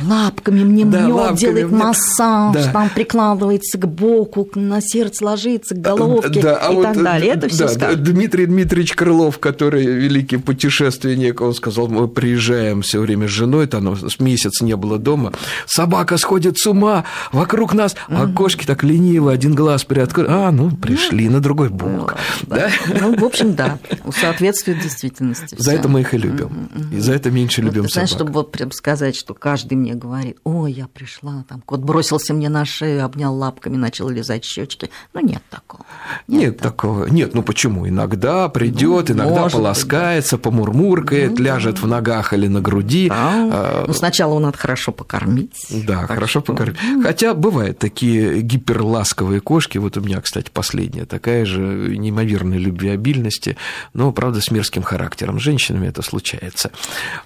[0.07, 2.73] лапками мне Да, лапками делает массаж, Да.
[2.73, 7.35] там прикладывается к боку, на сердце ложится, к головке Да, а и вот, так далее.
[7.35, 7.95] Это все да.
[7.95, 13.97] Дмитрий Дмитриевич Крылов, который великий путешественник, он сказал, мы приезжаем все время с женой, там
[13.97, 15.33] с месяц не было дома,
[15.67, 20.71] собака сходит с ума, вокруг нас, а кошки так лениво, один глаз приоткрыли, а, ну,
[20.71, 22.17] пришли на другой бок.
[22.43, 22.69] Да?
[23.01, 23.79] Ну, в общем, да,
[24.15, 25.57] соответствует действительности.
[25.59, 28.19] За это мы их и любим, и за это меньше любим Вот, знаешь, собак.
[28.19, 32.49] чтобы вот прям сказать, что каждый мне говорит, ой, я пришла, там кот бросился мне
[32.49, 34.91] на шею, обнял лапками, начал лизать щечки.
[35.15, 35.85] Ну, нет такого.
[36.29, 37.07] Нет такого.
[37.07, 37.89] Нет, ну почему?
[37.89, 43.11] Иногда придет, Ну, иногда может быть, полоскается, помурмуркает, ляжет в ногах или на груди.
[43.13, 45.67] А, Ну, сначала его надо хорошо покормить.
[45.87, 46.77] Да, хорошо покормить.
[47.03, 49.77] Хотя бывают такие гиперласковые кошки.
[49.77, 53.59] Вот у меня, кстати, последняя такая же неимоверной любвеобильности,
[53.93, 55.39] но, правда, с мерзким характером.
[55.39, 56.71] С женщинами это случается.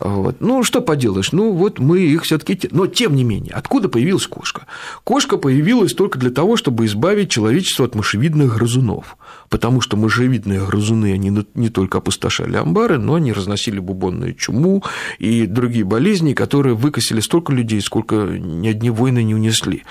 [0.01, 0.41] Вот.
[0.41, 4.27] Ну, что поделаешь, ну, вот мы их все таки Но, тем не менее, откуда появилась
[4.27, 4.67] кошка?
[5.05, 9.17] Кошка появилась только для того, чтобы избавить человечество от мышевидных грызунов.
[9.49, 14.83] Потому что мышевидные грызуны, они не только опустошали амбары, но они разносили бубонную чуму
[15.19, 19.85] и другие болезни, которые выкосили столько людей, сколько ни одни войны не унесли.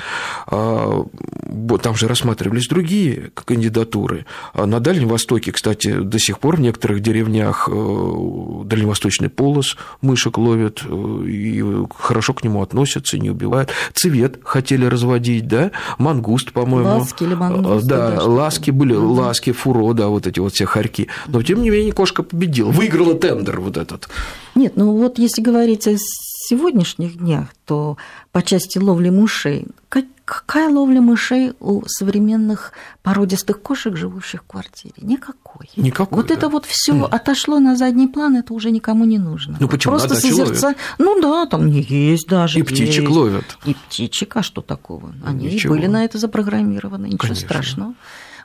[0.47, 1.05] А,
[1.81, 4.25] Там же рассматривались другие кандидатуры.
[4.53, 10.37] А На Дальнем Востоке, кстати, до сих пор в некоторых деревнях э, дальневосточный полос мышек
[10.37, 11.63] ловят э, и
[11.97, 13.69] хорошо к нему относятся, не убивают.
[13.93, 15.71] Цвет хотели разводить, да?
[15.97, 16.99] Мангуст, по-моему.
[16.99, 21.07] Ласки или мангусты, Да, да, ласки были, ласки, фуро, да, вот эти вот все хорьки.
[21.27, 24.09] Но, тем не менее, кошка победила, выиграла тендер вот этот.
[24.55, 27.97] Нет, ну вот если говорить о сегодняшних днях, то
[28.31, 29.65] по части ловли мышей,
[30.33, 34.95] какая ловля мышей у современных породистых кошек, живущих в квартире?
[34.97, 35.69] Никакой.
[35.75, 36.17] Никакой.
[36.17, 36.33] Вот да.
[36.33, 37.07] это вот все mm.
[37.09, 39.57] отошло на задний план, это уже никому не нужно.
[39.59, 39.93] Ну почему?
[39.93, 40.67] Просто на созерца...
[40.67, 40.77] ловят.
[40.97, 42.59] Ну да, там не есть даже.
[42.59, 43.09] И птичек есть.
[43.15, 43.57] ловят.
[43.65, 45.13] И птичек, а что такого?
[45.25, 45.75] Они Ничего.
[45.75, 47.47] были на это запрограммированы, ничего Конечно.
[47.47, 47.93] страшного.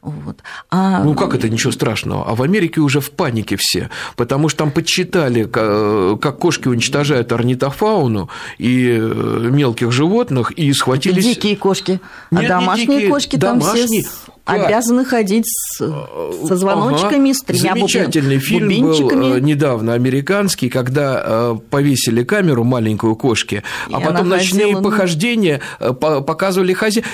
[0.03, 0.43] Вот.
[0.79, 1.03] А...
[1.03, 2.25] Ну как это ничего страшного?
[2.27, 8.29] А в Америке уже в панике все, потому что там подсчитали, как кошки уничтожают орнитофауну
[8.59, 11.25] и э, мелких животных, и схватились...
[11.25, 12.01] Дикие кошки.
[12.31, 14.03] Нет, а не домашние дикие, кошки домашние.
[14.03, 17.39] там все обязаны ходить с, со звоночками, ага.
[17.39, 19.21] с тремя Замечательный фильм бубенчиками.
[19.21, 25.61] был недавно американский, когда э, повесили камеру маленькую кошке, И а потом ночные ходила, похождения
[25.81, 27.05] э, показывали хозяин.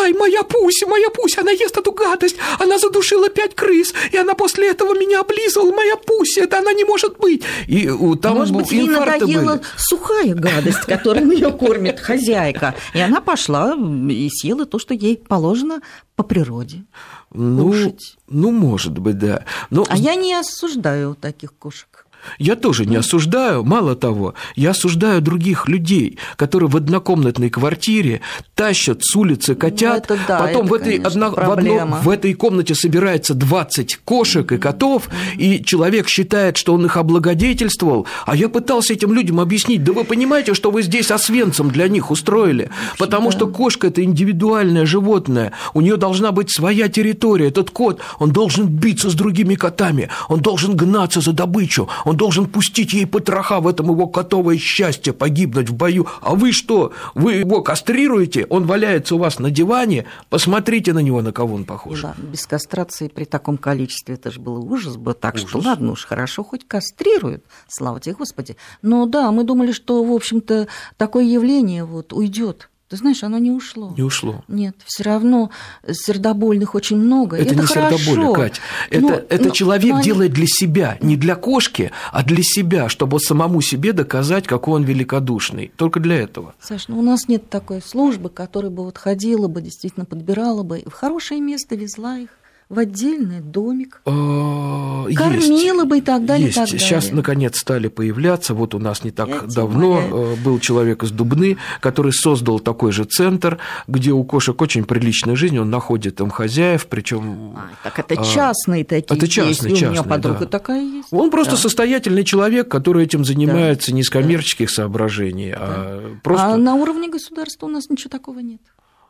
[0.00, 4.34] Ай, моя Пуся, моя Пуся, она ест эту гадость, она задушила пять крыс, и она
[4.34, 7.42] после этого меня облизывала, моя Пуся, это она не может быть.
[7.66, 7.88] И
[8.22, 9.62] там Может быть, ей надоела были.
[9.76, 12.74] сухая гадость, которой ее кормит хозяйка.
[12.94, 15.80] И она пошла и съела то, что ей положено
[16.18, 16.84] по природе.
[17.32, 18.16] Ну, кушать.
[18.26, 19.44] ну, может быть, да.
[19.70, 21.97] Но А я не осуждаю таких кошек.
[22.38, 28.20] Я тоже не осуждаю, мало того, я осуждаю других людей, которые в однокомнатной квартире
[28.54, 32.00] тащат с улицы котят, Ну, это да, потом это, в, этой, конечно, одно- в, одно-
[32.02, 38.06] в этой комнате собирается 20 кошек и котов, и человек считает, что он их облагодетельствовал,
[38.26, 42.10] а я пытался этим людям объяснить, да вы понимаете, что вы здесь освенцем для них
[42.10, 48.00] устроили, потому что кошка– это индивидуальное животное, у нее должна быть своя территория, этот кот,
[48.18, 53.06] он должен биться с другими котами, он должен гнаться за добычу, он должен пустить ей
[53.06, 56.06] потроха, в этом его котовое счастье погибнуть в бою.
[56.20, 56.92] А вы что?
[57.14, 61.64] Вы его кастрируете, он валяется у вас на диване, посмотрите на него, на кого он
[61.64, 62.02] похож.
[62.02, 65.14] Да, без кастрации при таком количестве это же было ужас бы.
[65.14, 65.64] Так что Ужас.
[65.64, 68.56] ладно уж, хорошо, хоть кастрируют, слава тебе, Господи.
[68.82, 72.68] Но да, мы думали, что, в общем-то, такое явление вот уйдет.
[72.88, 73.92] Ты знаешь, оно не ушло.
[73.98, 74.42] Не ушло.
[74.48, 75.50] Нет, все равно
[75.90, 77.36] сердобольных очень много.
[77.36, 77.98] Это, это не хорошо.
[77.98, 78.60] сердоболье, Кать.
[78.88, 82.88] Это, Ну, это ну, человек они- делает для себя, не для кошки, а для себя,
[82.88, 85.70] чтобы самому себе доказать, какой он великодушный.
[85.76, 86.54] Только для этого.
[86.60, 90.82] Саш, ну у нас нет такой службы, которая бы вот ходила бы, действительно подбирала бы,
[90.86, 92.30] в хорошее место везла их,
[92.68, 95.16] в отдельный домик, есть.
[95.18, 96.56] кормила бы и так далее, и Есть.
[96.56, 96.78] так далее.
[96.80, 98.52] Сейчас, наконец, стали появляться.
[98.52, 100.14] Вот у нас не так Я давно умоляю.
[100.14, 105.34] э, был человек из Дубны, который создал такой же центр, где у кошек очень приличная
[105.34, 109.62] жизнь, он находит там хозяев, причем А, так это а, частные такие это частные, есть,
[109.62, 110.46] и у меня частные, подруга да.
[110.46, 111.08] такая есть.
[111.10, 111.58] он просто Да.
[111.58, 116.46] состоятельный человек, который этим занимается не из коммерческих соображений, а просто...
[116.52, 118.60] А на уровне государства у нас ничего такого нет.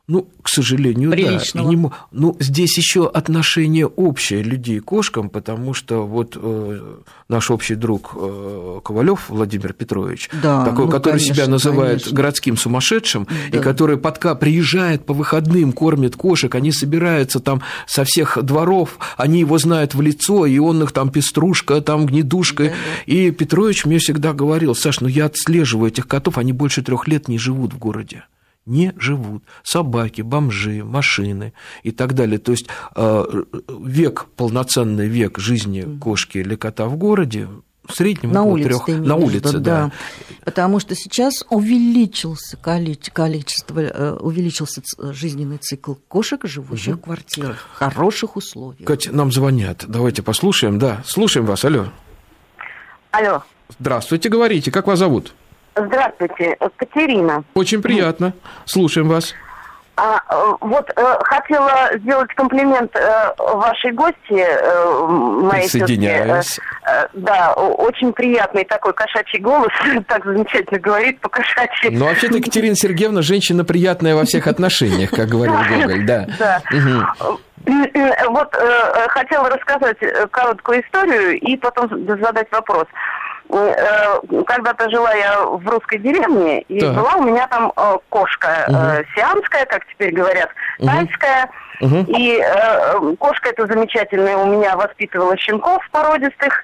[0.09, 1.69] Ну, к сожалению, Приличного.
[1.69, 1.73] да.
[1.75, 6.97] И не ну, здесь еще отношение общее людей к кошкам, потому что вот э,
[7.29, 12.17] наш общий друг э, Ковалев Владимир Петрович, Да, такой, ну, который себя конечно, называет конечно.
[12.17, 13.59] городским сумасшедшим, и Да.
[13.59, 19.59] который подка приезжает по выходным, кормит кошек, они собираются там со всех дворов, они его
[19.59, 22.65] знают в лицо, и он их там пеструшка, там гнедушка.
[22.65, 22.77] Да, да.
[23.05, 27.29] И Петрович мне всегда говорил, Саш, ну я отслеживаю этих котов, они больше трех лет
[27.29, 28.25] не живут в городе
[28.69, 29.43] не живут.
[29.63, 31.53] Собаки, бомжи, машины
[31.83, 32.39] и так далее.
[32.39, 33.25] То есть э,
[33.81, 37.49] век, полноценный век жизни кошки или кота в городе
[37.87, 39.91] в среднем На около улице трех- на улице, да.
[40.45, 47.77] Потому что сейчас увеличился коли- количество, э, увеличился жизненный цикл кошек, живущих в квартирах, в
[47.79, 48.87] хороших условиях.
[48.87, 49.87] Катя, нам звонят.
[49.89, 50.79] Давайте послушаем.
[50.79, 51.65] Да, слушаем вас.
[51.65, 51.87] Алло.
[53.11, 53.43] Алло.
[53.79, 54.71] Здравствуйте, говорите.
[54.71, 55.33] Как вас зовут?
[55.87, 57.45] Здравствуйте, Катерина.
[57.55, 58.33] Очень приятно.
[58.65, 59.35] Слушаем вас.
[60.01, 65.63] А, э, вот э, хотела сделать комплимент э, вашей гости, э, моей.
[65.63, 66.61] Присоединяюсь.
[66.85, 69.73] Э, э, да, очень приятный такой кошачий голос,
[70.07, 71.91] так замечательно говорит по-кошачьи.
[71.91, 76.29] Ну, вообще-то Екатерина Сергеевна женщина приятная во всех отношениях, как говорил Гоголь, да.
[76.39, 76.63] Да.
[78.29, 79.99] Вот э, хотела рассказать
[80.31, 82.87] короткую историю и потом задать вопрос.
[82.87, 86.95] Э, Когда-то жила я в русской деревне, и Так.
[86.95, 89.07] была у меня там э, кошка э, Мгм.
[89.15, 90.51] сиамская, как теперь говорят,
[90.85, 91.49] тайская.
[91.81, 92.05] Мгм.
[92.09, 96.63] И э, кошка эта замечательная у меня воспитывала щенков породистых,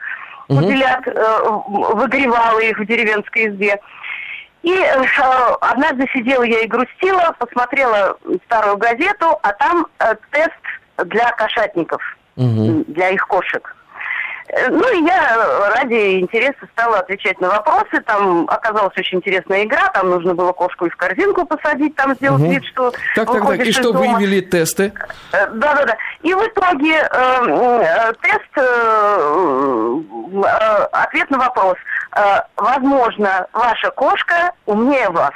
[0.49, 0.59] Мгм.
[0.63, 1.51] пуделят, э,
[1.95, 3.79] выгревала их в деревенской избе.
[4.63, 5.03] И э,
[5.61, 8.17] однажды сидела я и грустила, посмотрела
[8.47, 12.03] старую газету, а там э, тест для кошатников,
[12.37, 12.85] Мгм.
[12.89, 13.74] для их кошек.
[14.49, 18.01] Э, Ну и я ради интереса стала отвечать на вопросы.
[18.07, 19.89] Там оказалась очень интересная игра.
[19.89, 22.51] Там нужно было кошку и в корзинку посадить, там сделать Мгм.
[22.53, 23.61] вид, что Так, так, так.
[23.61, 24.01] И что дома.
[24.01, 24.93] выявили тесты?
[25.33, 25.97] Э, Да-да-да.
[26.23, 30.01] И в итоге э, э, тест, э,
[30.45, 31.77] э, ответ на вопрос.
[32.17, 35.33] э, возможно, ваша кошка умнее вас.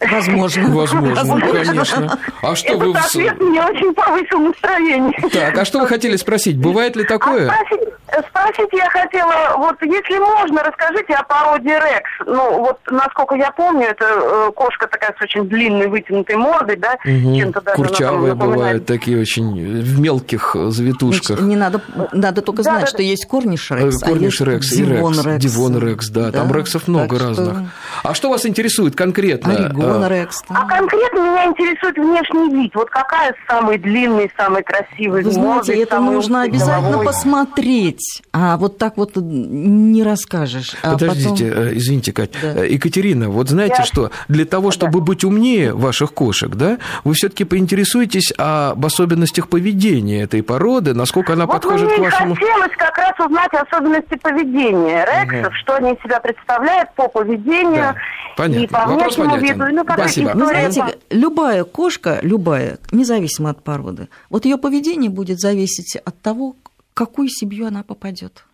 [0.10, 0.68] Возможно.
[0.68, 2.18] Возможно, конечно.
[2.42, 2.98] А что Этот вы...
[2.98, 5.30] ответ мне очень повысил настроение.
[5.32, 6.58] Так, а что вы хотели спросить?
[6.58, 7.48] Бывает ли такое?
[7.48, 7.88] А спросить,
[8.28, 12.10] спросить я хотела, вот если можно, расскажите о породе Рекс.
[12.26, 16.96] Ну, вот насколько я помню, это э, кошка такая с очень длинной вытянутой мордой, да,
[17.04, 21.40] чем-то даже Курчавые бывают, такие очень в мелких завитушках.
[21.40, 21.80] Не надо,
[22.12, 23.02] надо только знать, да, что да.
[23.02, 25.26] есть корниш Э, рекс, а Корниш есть Рекс и Дивон Рекс.
[25.26, 25.44] рекс.
[25.44, 26.30] Дивон Рекс, да.
[26.30, 27.58] Там Да, Рексов много так что разных.
[28.02, 29.54] А что вас интересует конкретно?
[29.54, 30.42] Орегон Э, рекс.
[30.48, 32.74] А конкретно меня интересует внешний вид.
[32.74, 37.06] Вот какая самый длинный, самый красивый Вы знаете, мордой, это нужно обязательно головой?
[37.06, 40.74] посмотреть, а вот так вот не расскажешь.
[40.82, 42.30] А Подождите, потом- э, извините, Кать.
[42.42, 42.64] Да.
[42.64, 44.10] Э, Екатерина, вот знаете Я- что?
[44.28, 50.42] Для того, чтобы быть умнее ваших кошек, да, вы все-таки поинтересуетесь об особенностях поведения этой
[50.42, 52.34] породы, насколько она Вот подходит мне к вашему...
[52.34, 57.94] хотелось как раз узнать особенности поведения рексов, что они из себя представляют по поведению Да,
[58.36, 58.64] понятно.
[58.64, 59.54] и по Вопрос внешнему понятен.
[59.54, 59.64] виду.
[59.76, 60.28] Ну, как Спасибо.
[60.28, 66.18] Вы история знаете, любая кошка, любая, независимо от породы, вот ее поведение будет зависеть от
[66.22, 66.56] того,
[66.92, 68.46] в какую семью она попадет.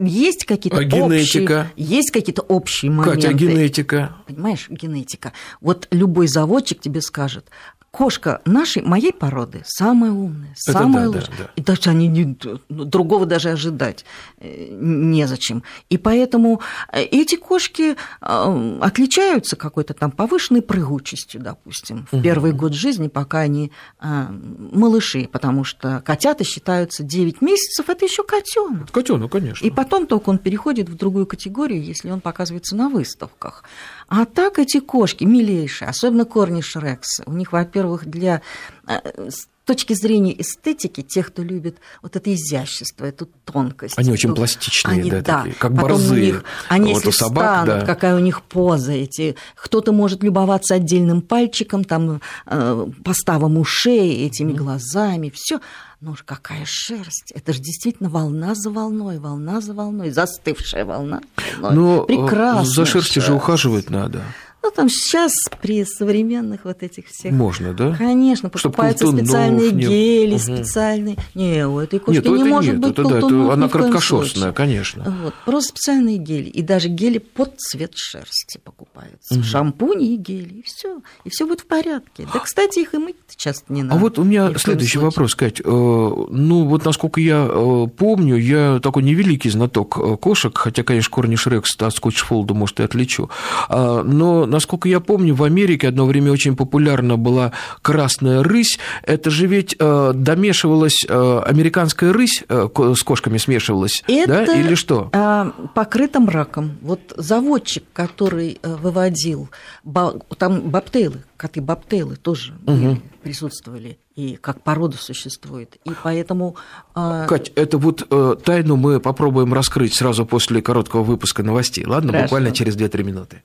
[0.00, 1.68] Есть какие-то А генетика?
[1.70, 3.20] общие, есть какие-то общие моменты.
[3.20, 4.16] Катя, а генетика?
[4.26, 5.32] Понимаешь, генетика.
[5.60, 7.46] Вот любой заводчик тебе скажет,
[7.92, 11.36] кошка нашей, моей породы самая умная, Это самая да, да, лучшая.
[11.38, 11.50] да.
[11.56, 12.36] И даже они не-
[12.70, 14.06] другого даже ожидать
[14.38, 15.62] э, незачем.
[15.90, 22.72] И поэтому э, эти кошки э, отличаются какой-то там повышенной прыгучестью, допустим, в первый год
[22.72, 28.90] жизни, пока они малыши, потому что котята считаются 9 месяцев, это еще котенок.
[28.90, 29.66] Котенок, конечно.
[29.66, 33.64] И потом только он переходит в другую категорию, если он показывается на выставках.
[34.08, 37.20] А так эти кошки милейшие, особенно корниш рекс.
[37.26, 38.42] У них, во-первых, для
[38.86, 43.96] э, с точки зрения эстетики, тех, кто любит вот это изящество, эту тонкость.
[43.96, 47.80] Они очень пластичные, они, да, такие, как Потом у них- они, Вот если собак, встанут,
[47.80, 47.86] да.
[47.86, 49.36] какая у них поза эти.
[49.54, 55.60] Кто-то может любоваться отдельным пальчиком, там, э, поставом ушей, этими глазами, все.
[56.00, 57.30] Но уж какая шерсть!
[57.32, 61.20] Это же действительно волна за волной, волна за волной, застывшая волна.
[61.54, 61.76] за волной.
[61.76, 63.42] Но э, Прекрасная за шерстью же шерсть.
[63.44, 64.24] ухаживать надо.
[64.74, 67.32] Там сейчас при современных вот этих всех...
[67.32, 67.94] Можно, да?
[67.96, 70.38] Конечно, покупаются специальные не- гели, Мгм.
[70.56, 71.16] специальные.
[71.34, 74.52] Не, у этой кошки Нет, не это может нет, быть это да, это она краткошерстная,
[74.52, 75.16] конечно.
[75.22, 76.48] Вот, просто специальные гели.
[76.48, 79.42] И даже гели под цвет шерсти покупаются.
[79.42, 81.00] Шампуни и гели, и все.
[81.24, 82.26] И все будет в порядке.
[82.32, 83.96] Да, кстати, их и мыть часто не надо.
[83.96, 85.06] А вот у меня следующий случае.
[85.10, 85.60] вопрос, Кать.
[85.60, 91.10] Э, Ну, вот насколько я э, помню, я такой невеликий знаток э, кошек, хотя, конечно,
[91.10, 93.30] Корниш Рекс от Скотчфолда, может, и отличу.
[93.68, 97.50] А, Но, насколько я помню, в Америке одно время очень популярна была
[97.82, 98.78] красная рысь.
[99.02, 104.52] Это же ведь э, домешивалась э, американская рысь, э, ко- с кошками смешивалась, да, Это
[104.54, 105.10] или что?
[105.12, 106.78] а, покрыто мраком.
[106.80, 109.48] Вот заводчик, который э, выводил,
[109.82, 115.76] ба- там бобтейлы, коты бобтейлы тоже были, присутствовали, и как порода существует.
[115.84, 116.54] И поэтому...
[116.94, 121.84] а, Кать, это вот э, тайну мы попробуем раскрыть сразу после короткого выпуска новостей.
[121.84, 122.24] Ладно, Хорошо.
[122.26, 123.42] буквально через 2-3 минуты.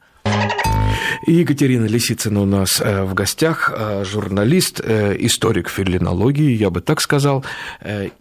[1.25, 7.01] Екатерина Лисицына у нас э, в гостях, э, журналист, э, историк филинологии, я бы так
[7.01, 7.43] сказал.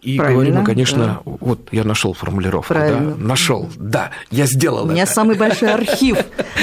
[0.01, 3.15] И Правильно, говорим конечно, вот я нашел формулировку, да, Правильно.
[3.15, 5.11] нашел, да, я сделал у меня это.
[5.11, 6.17] самый большой архив.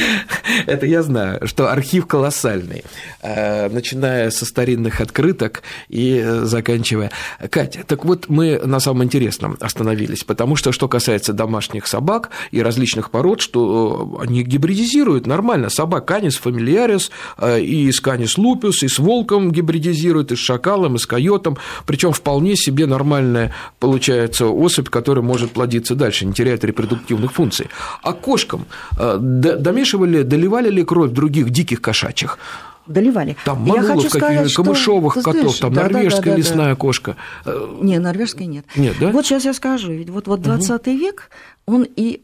[0.66, 2.84] Это я знаю, что архив колоссальный,
[3.22, 7.10] начиная со старинных открыток и заканчивая.
[7.50, 12.62] Катя, так вот мы на самом интересном остановились, потому что что касается домашних собак и
[12.62, 15.70] различных пород, что они гибридизируют нормально.
[15.70, 20.96] Собак канис фамильярис, э, и с канис лупус, и с волком гибридизируют, и с шакалом,
[20.96, 26.64] и с койотом, причем вполне себе нормальная получается особь, которая может плодиться дальше, не теряет
[26.64, 27.68] репродуктивных функций.
[28.02, 28.64] А кошкам
[28.98, 32.38] э, домешивали, доливали ли кровь других диких кошачьих?
[32.86, 33.36] Доливали.
[33.44, 36.38] Там каких-нибудь, что- камышовых ты котов, там да, да, норвежская да, да, да.
[36.38, 37.16] лесная кошка.
[37.44, 38.64] Э, Не, норвежской нет.
[38.76, 39.08] Нет, да?
[39.08, 41.30] Вот сейчас я скажу, ведь вот, вот 20 век,
[41.66, 42.20] он и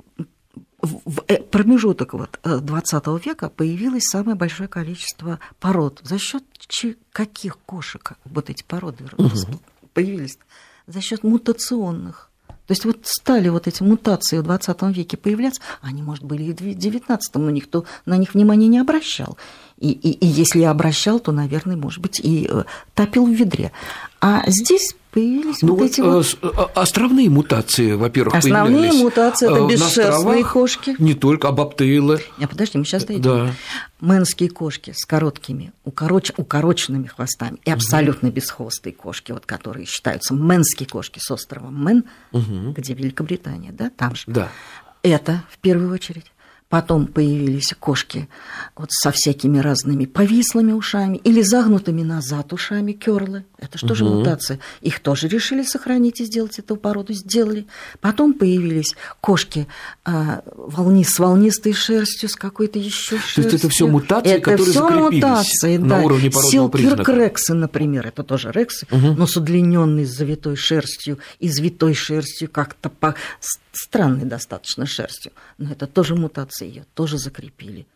[0.83, 6.01] в э, промежуток вот э, 20 века появилось самое большое количество пород.
[6.03, 6.45] За счет
[7.13, 9.05] каких кошек вот эти породы
[9.93, 10.39] появились?
[10.87, 12.31] За счет мутационных.
[12.67, 16.53] То есть вот стали вот эти мутации в 20 веке появляться, они, может, были и
[16.53, 19.37] в 19 но никто на них внимания не обращал.
[19.79, 22.63] И, и, и если и обращал, то, наверное, может быть, и э,
[22.95, 23.73] топил в ведре.
[24.21, 26.27] А здесь появились Ну вот вот эти э, вот...
[26.27, 29.03] с- э, островные мутации, во-первых, Основные появлялись.
[29.03, 30.95] мутации это Э, бесшерстные кошки.
[30.99, 32.21] Не только, а бобтейлы.
[32.39, 33.23] Не, подожди, мы сейчас дойдем.
[33.23, 33.53] Да.
[34.01, 36.33] Мэнские кошки с короткими, укороч...
[36.37, 42.95] укороченными хвостами и абсолютно бесхвостые кошки, вот которые считаются мэнские кошки с острова Мэн, где
[42.95, 44.23] Великобритания, да, там же.
[44.27, 44.49] Да.
[45.03, 46.27] Это в первую очередь.
[46.71, 48.29] Потом появились кошки
[48.77, 53.45] вот со всякими разными повислыми ушами или загнутыми назад ушами керлы.
[53.59, 54.61] Это что же мутация?
[54.81, 57.67] Их тоже решили сохранить и сделать эту породу, сделали.
[58.01, 59.67] Потом появились кошки
[60.05, 63.43] а, волни, с волнистой шерстью, с какой-то еще шерстью.
[63.43, 66.01] То есть это все мутации, это которые закрепились мутации, на да.
[66.03, 66.97] уровне породного признака.
[67.05, 73.17] Силкиркрексы, например, это тоже рексы, но с удлиненной завитой шерстью, извитой шерстью, как-то по
[73.73, 75.33] странной достаточно шерстью.
[75.59, 77.87] Но это тоже мутация, ее тоже закрепили.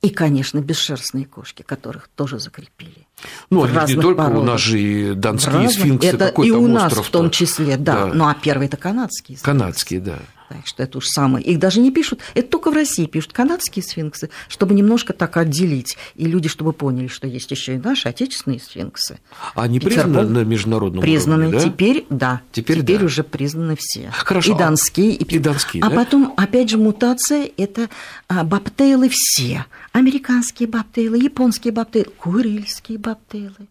[0.00, 3.06] И, конечно, бесшерстные кошки, которых тоже закрепили.
[3.50, 4.44] Ну, они не только, у породах.
[4.46, 5.72] нас же и донские Разных.
[5.72, 8.06] сфинксы, Это какой и у нас остров в том числе, да.
[8.06, 8.14] Да.
[8.14, 9.36] Ну, а первые это канадские.
[9.36, 9.44] сфинксы.
[9.44, 10.18] Канадские, да.
[10.64, 11.44] Что это уж самое.
[11.44, 12.20] Их даже не пишут.
[12.34, 15.96] Это только в России пишут канадские сфинксы, чтобы немножко так отделить.
[16.14, 19.18] И люди, чтобы поняли, что есть еще и наши отечественные сфинксы.
[19.54, 21.68] Они Петербург признаны на международном Признаны уровне, да?
[21.68, 22.40] теперь, да.
[22.52, 23.04] Теперь да.
[23.04, 24.10] уже признаны все.
[24.12, 24.54] Хорошо.
[24.54, 25.96] И донские, и, И донские, А да?
[25.96, 27.88] потом, опять же, мутация– это
[28.28, 29.66] а, бобтейлы все.
[29.92, 33.68] Американские бобтейлы, японские бобтейлы, курильские бобтейлы,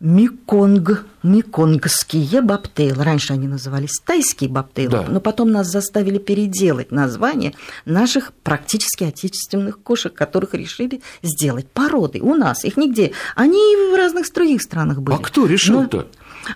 [0.00, 3.04] миконг, миконгские бобтейлы.
[3.04, 5.04] Раньше они назывались тайские бобтейлы, Да.
[5.08, 7.54] но потом нас заставили переделать название
[7.84, 12.64] наших практически отечественных кошек, которых решили сделать породы у нас.
[12.64, 13.12] Их нигде.
[13.36, 15.16] Они и в разных других странах были.
[15.16, 15.96] А кто решил-то?
[15.98, 16.06] Но-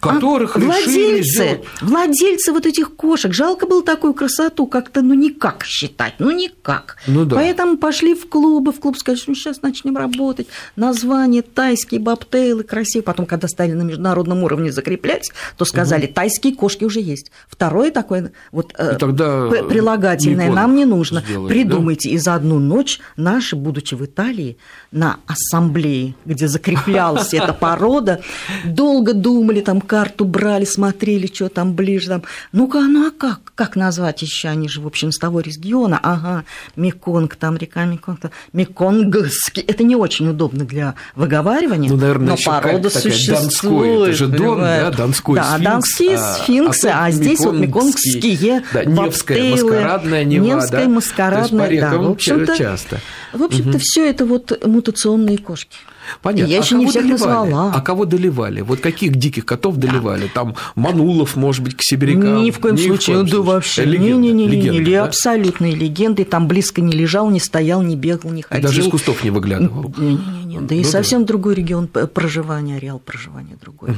[0.00, 1.64] Которых а владельцы, сделать?
[1.80, 3.32] владельцы вот этих кошек.
[3.32, 6.96] Жалко было такую красоту как-то, ну, никак считать, ну, никак.
[7.06, 7.36] Ну да.
[7.36, 10.46] Поэтому пошли в клубы, в клуб сказали, что ну, сейчас начнем работать.
[10.76, 13.02] Название тайские бобтейлы, красиво.
[13.02, 17.30] Потом, когда стали на международном уровне закреплять, то сказали, тайские кошки уже есть.
[17.48, 21.20] Второе такое, вот э, И тогда прилагательное нам не нужно.
[21.20, 22.10] сделали, Придумайте.
[22.10, 24.56] И за одну ночь наши, будучи в Италии,
[24.90, 28.22] на ассамблее, где закреплялась эта порода,
[28.64, 32.08] долго думали, там карту брали, смотрели, что там ближе.
[32.08, 32.22] Там.
[32.52, 33.52] Ну-ка, ну а как?
[33.54, 34.48] Как назвать еще?
[34.48, 35.98] Они же, в общем, с того региона.
[36.02, 36.44] Ага,
[36.76, 38.20] Меконг, там река Меконг.
[38.20, 39.62] там, Меконгский.
[39.62, 43.40] Это не очень удобно для выговаривания, Ну, наверное, но порода существует.
[43.42, 44.02] Донской.
[44.08, 48.62] Это же Дон, да, Донской Да, сфинкс, донские а- сфинксы, а а, здесь вот меконгские
[48.72, 50.88] Да, Невская, бобтейлы, маскарадная Нева, Невская, да?
[50.90, 51.96] маскарадная, да.
[51.98, 53.00] В общем-то, часто.
[53.32, 55.78] В общем-то, все это вот мутационные кошки.
[56.20, 56.50] Понятно.
[56.50, 57.20] Я а еще не всех доливали?
[57.20, 57.72] назвала.
[57.74, 58.60] А кого доливали?
[58.60, 60.28] Вот каких диких котов доливали?
[60.28, 62.42] Там Манулов, может быть, к сибирякам?
[62.42, 63.42] Ни в коем Ни случае, да случае.
[63.42, 63.86] вообще.
[63.86, 65.04] Не-не-не, легенда, да?
[65.04, 66.24] абсолютные легенды.
[66.24, 68.68] Там близко не лежал, не стоял, не бегал, не И ходил.
[68.68, 69.94] даже из кустов не выглядывал.
[69.96, 70.90] Не-не-не, да и Ну да.
[70.90, 73.90] совсем другой регион проживания, ареал проживания другой.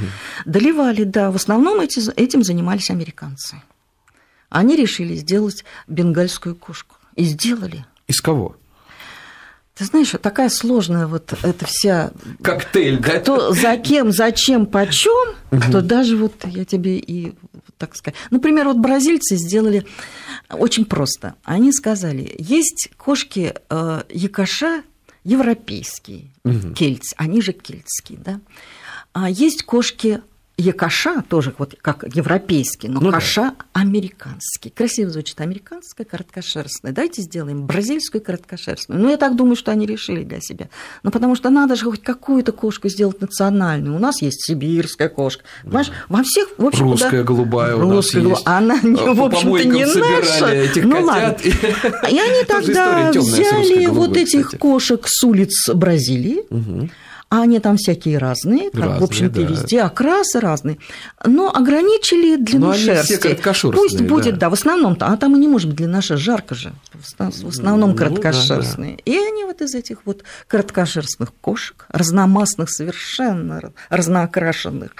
[0.44, 1.30] Доливали, да.
[1.30, 3.56] В основном эти, этим занимались американцы.
[4.50, 6.96] Они решили сделать бенгальскую кошку.
[7.16, 7.84] И сделали.
[8.06, 8.56] Из кого?
[9.74, 12.12] Ты знаешь, такая сложная вот эта вся
[12.42, 13.18] Коктейль, да?
[13.18, 15.34] кто за кем, зачем, почем,
[15.72, 17.34] то даже вот я тебе и
[17.76, 18.16] так сказать.
[18.30, 19.84] Например, вот бразильцы сделали
[20.48, 21.34] очень просто.
[21.42, 24.82] Они сказали, есть кошки э, якоша
[25.24, 26.30] европейские,
[26.76, 28.40] кельтс, они же кельтские, да.
[29.12, 30.20] А есть кошки
[30.56, 33.14] якоша, тоже вот как европейский, но Ну да.
[33.18, 34.70] каша американский.
[34.70, 36.92] Красиво звучит американская, короткошерстная.
[36.92, 39.00] Давайте сделаем бразильскую короткошерстную.
[39.00, 40.68] Ну, я так думаю, что они решили для себя.
[41.02, 43.96] Ну, потому что надо же хоть какую-то кошку сделать национальную.
[43.96, 45.42] У нас есть сибирская кошка.
[45.64, 48.36] Понимаешь, во всех, в общем Русская голубая у нас Русская голубая.
[48.36, 48.46] есть.
[48.46, 50.48] Она, не, По в общем-то, не наша.
[50.54, 51.44] этих ну, котят.
[51.44, 52.08] ладно.
[52.10, 56.44] И они тогда взяли вот этих кошек с улиц Бразилии,
[57.30, 59.46] а они там всякие разные, как, Разные, в общем-то, да.
[59.46, 60.78] везде, окрасы разные.
[61.24, 63.12] Но ограничили длину Но шерсти.
[63.14, 64.40] все короткошерстные, Пусть будет, да.
[64.40, 66.72] да, в основном, а там и не может быть длина шерсти, жарко же.
[66.92, 68.98] В основ- в основном Ну, да, короткошерстные.
[69.04, 74.92] И они вот из этих вот короткошерстных кошек, разномастных совершенно, раз- разноокрашенных,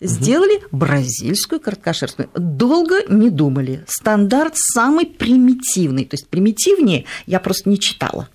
[0.00, 2.30] сделали бразильскую короткошерстную.
[2.34, 3.84] Долго не думали.
[3.86, 6.04] Стандарт самый примитивный.
[6.04, 8.28] То есть примитивнее я просто не читала.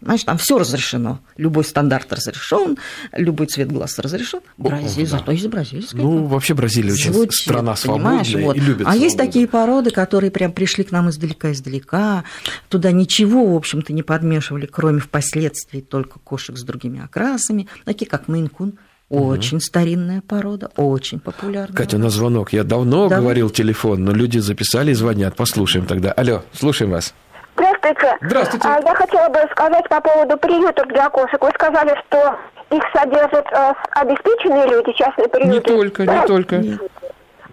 [0.00, 1.20] Знаешь, там все разрешено.
[1.36, 2.78] Любой стандарт разрешен,
[3.12, 4.40] любой цвет глаз разрешен.
[4.56, 5.18] Бразилия, да.
[5.18, 6.00] зато есть бразильская.
[6.02, 8.56] Ну, вообще Бразилия очень Звучит, страна свободная вот.
[8.56, 9.26] и любит А есть свободу.
[9.32, 12.24] такие породы, которые прям пришли к нам издалека-издалека.
[12.68, 17.68] Туда ничего, в общем-то, не подмешивали, кроме впоследствии только кошек с другими окрасами.
[17.84, 18.74] Такие, как Мейн-кун.
[19.10, 21.74] Очень старинная порода, очень популярная.
[21.74, 22.52] Катя, у нас звонок.
[22.52, 23.22] Я давно Давай.
[23.24, 25.34] говорил телефон, но люди записали и звонят.
[25.34, 26.12] Послушаем тогда.
[26.12, 27.14] Алло, слушаем вас.
[27.56, 28.16] Здравствуйте.
[28.20, 28.68] Здравствуйте.
[28.68, 31.40] А, Я хотела бы сказать по поводу приютов для кошек.
[31.42, 32.36] Вы сказали, что
[32.70, 35.54] их содержат э, обеспеченные люди, частные приюты.
[35.54, 36.56] Не только, не только.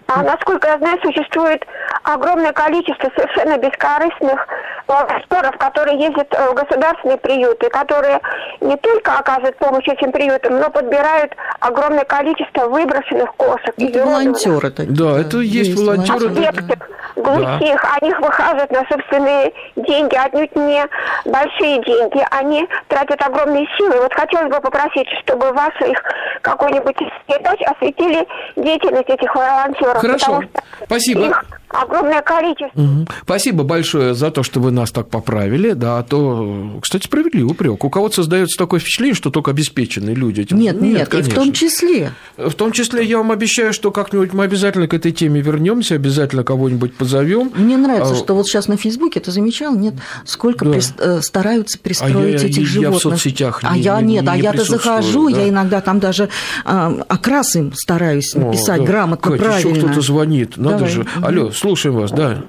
[0.08, 1.64] А насколько я знаю, существует
[2.04, 4.46] огромное количество совершенно бескорыстных
[4.86, 8.20] волонтеров, которые ездят в государственные приюты, которые
[8.60, 13.74] не только оказывают помощь этим приютам, но подбирают огромное количество выброшенных кошек.
[13.76, 14.96] Это волонтеры такие.
[14.96, 16.30] Да, это есть, есть волонтеры.
[16.30, 17.96] Аспектов, глухих, да.
[18.00, 20.86] они выхаживают на собственные деньги, отнюдь не
[21.24, 22.24] большие деньги.
[22.30, 24.00] Они тратят огромные силы.
[24.00, 26.02] Вот хотелось бы попросить, чтобы ваши их
[26.42, 26.96] какой-нибудь
[27.26, 28.26] передач осветили
[28.56, 29.95] деятельность этих волонтеров.
[30.00, 30.42] Хорошо,
[30.86, 31.28] спасибо.
[31.28, 32.80] Их огромное количество.
[32.80, 33.06] Угу.
[33.24, 35.72] Спасибо большое за то, что вы нас так поправили.
[35.72, 37.84] Да, а то, кстати, справедливый упрек.
[37.84, 40.58] У кого-то создается такое впечатление, что только обеспеченные люди этим.
[40.58, 41.30] Нет, нет, нет конечно.
[41.30, 42.12] и в том числе.
[42.36, 46.44] В том числе я вам обещаю, что как-нибудь мы обязательно к этой теме вернемся, обязательно
[46.44, 47.52] кого-нибудь позовем.
[47.54, 48.16] Мне нравится, а...
[48.16, 49.94] что вот сейчас на Фейсбуке, ты замечал, нет,
[50.24, 50.72] сколько да.
[50.72, 50.82] при...
[50.98, 52.92] Э, стараются пристроить а я, этих я, животных.
[52.92, 55.40] Я в соцсетях А не, я не, нет, не, а я-то захожу, да.
[55.40, 56.28] я иногда там даже
[56.64, 58.86] а, окрас им стараюсь написать О, да.
[58.86, 59.85] грамотно, Катя, правильно.
[59.86, 60.90] Кто-то звонит, надо Давай.
[60.90, 61.06] же.
[61.22, 62.42] Алло, слушаем вас, да.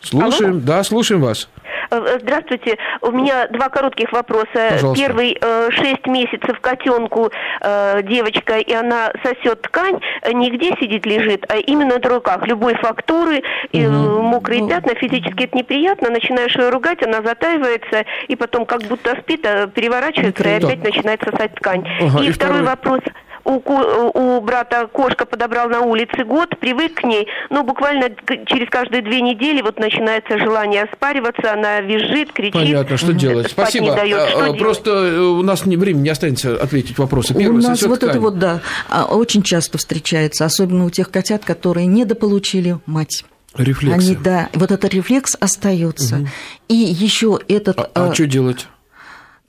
[0.00, 0.60] Слушаем, Алло?
[0.60, 1.48] да, слушаем вас.
[1.92, 2.78] Э, здравствуйте.
[3.02, 4.70] У меня два коротких вопроса.
[4.70, 5.04] Пожалуйста.
[5.04, 5.36] Первый.
[5.40, 7.30] Э, шесть месяцев котенку
[7.60, 10.00] э, девочка, и она сосет ткань,
[10.32, 12.46] нигде сидит, лежит, а именно на руках.
[12.46, 13.42] Любой фактуры,
[13.72, 14.22] угу.
[14.22, 14.68] мокрые ну...
[14.68, 16.10] пятна, физически это неприятно.
[16.10, 21.22] Начинаешь ее ругать, она затаивается, и потом как будто спит, а переворачивается, и опять начинает
[21.22, 21.84] сосать ткань.
[22.00, 23.00] Ага, и, и второй, второй вопрос
[23.44, 28.10] у, у брата кошка подобрал на улице год, привык к ней, но буквально
[28.46, 32.52] через каждые две недели вот начинается желание оспариваться, она визжит, кричит.
[32.52, 33.50] Понятно, что делать.
[33.50, 33.86] Спасибо.
[33.86, 34.28] Не дает.
[34.30, 35.12] Что а, Просто делать?
[35.12, 37.34] Э, у нас времени не останется ответить вопросы.
[37.34, 38.10] Первый, у нас вот ткань.
[38.10, 43.24] это вот, да, а, очень часто встречается, особенно у тех котят, которые недополучили мать.
[43.56, 43.94] Рефлексы.
[43.94, 46.16] Они, да, вот этот рефлекс остается.
[46.16, 46.28] Угу.
[46.68, 47.78] И еще этот.
[47.78, 48.66] А, а, а что делать?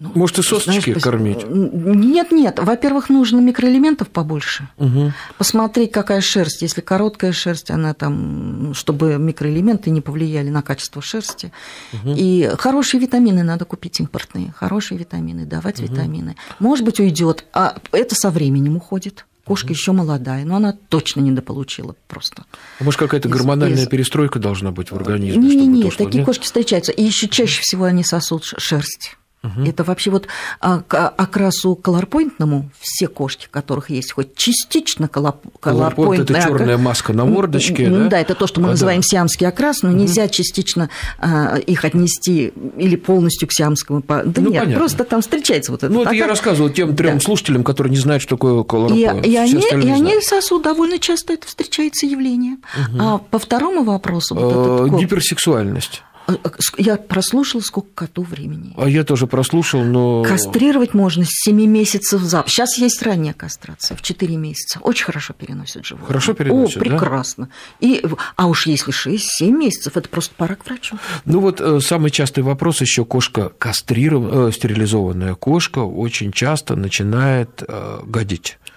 [0.04, 1.46] Ну, Может, и сосочки знаешь, кормить?
[1.48, 2.60] Нет, нет.
[2.60, 4.68] Во-первых, нужно микроэлементов побольше.
[4.78, 5.14] Угу.
[5.38, 6.62] Посмотреть, какая шерсть.
[6.62, 11.54] Если короткая шерсть, она там, чтобы микроэлементы не повлияли на качество шерсти.
[11.94, 12.16] Угу.
[12.18, 14.54] И хорошие витамины надо купить импортные.
[14.58, 15.88] Хорошие витамины, давать угу.
[15.88, 16.36] витамины.
[16.60, 19.26] Может быть, уйдет, а это со временем уходит.
[19.46, 19.74] Кошка угу.
[19.74, 22.44] еще молодая, но она точно недополучила просто.
[22.80, 23.88] А может, какая-то гормональная из...
[23.88, 25.42] перестройка должна быть в организме?
[25.42, 26.26] Нет, нет, нет, такие нет?
[26.26, 26.92] кошки встречаются.
[26.92, 29.16] И еще чаще всего они сосут шерсть.
[29.44, 29.66] Угу.
[29.66, 30.28] Это вообще вот
[30.62, 36.40] а, к окрасу колорпойнтному все кошки, которых есть хоть частично колорпойнтная.
[36.40, 38.08] это черная маска на мордочке, да?
[38.08, 39.08] Да, это то, что мы а, называем да.
[39.08, 39.98] сиамский окрас, но угу.
[39.98, 40.90] нельзя частично
[41.20, 44.02] а, их отнести или полностью к сиамскому.
[44.08, 44.76] Да ну, нет, понятно.
[44.78, 45.92] просто там встречается вот это.
[45.94, 47.20] Ну, это я рассказывал тем трем да.
[47.20, 49.26] слушателям, которые не знают, что такое колорпойнт.
[49.26, 52.60] И, и, они, и они сосут довольно часто, это встречается явление.
[52.78, 52.98] Угу.
[52.98, 54.36] А по второму вопросу...
[54.36, 56.02] Вот этот, Гиперсексуальность.
[56.26, 58.74] А, а, я прослушала, сколько коту времени.
[58.78, 60.24] А я тоже прослушал, но...
[60.24, 62.44] Кастрировать можно с 7 месяцев за.
[62.48, 64.80] Сейчас есть ранняя кастрация, в 4 месяца.
[64.80, 66.08] Очень хорошо переносят животные.
[66.08, 67.50] Хорошо переносят, О, прекрасно.
[67.82, 67.88] Да?
[67.88, 68.06] И,
[68.36, 70.98] а уж если 6-7 месяцев, это просто пора к врачу.
[71.26, 77.64] Ну вот э, самый частый вопрос еще кошка кастрированная, э, стерилизованная кошка очень часто начинает
[77.68, 78.58] э, годить.
[78.62, 78.73] А,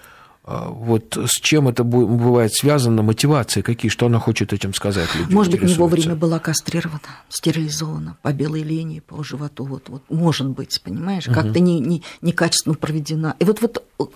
[0.47, 5.35] вот с чем это бывает связано, мотивации какие, что она хочет этим сказать людям?
[5.35, 10.47] Может быть, не вовремя была кастрирована, стерилизована по белой линии, по животу, вот, вот может
[10.47, 11.35] быть, понимаешь, угу.
[11.35, 13.35] как-то не, не, некачественно проведена.
[13.41, 14.13] И вот, вот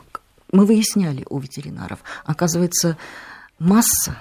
[0.52, 2.96] мы выясняли у ветеринаров, оказывается,
[3.58, 4.16] масса,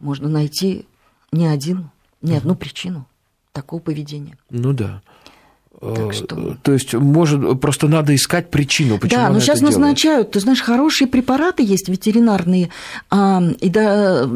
[0.00, 0.86] можно найти
[1.30, 3.06] не один, не одну причину
[3.52, 4.36] такого поведения.
[4.50, 5.02] Ну да.
[5.82, 6.56] Так что...
[6.62, 9.78] То есть, может, просто надо искать причину, почему Да, но сейчас делает.
[9.78, 12.70] назначают, ты знаешь, хорошие препараты есть ветеринарные,
[13.10, 14.28] а, и да,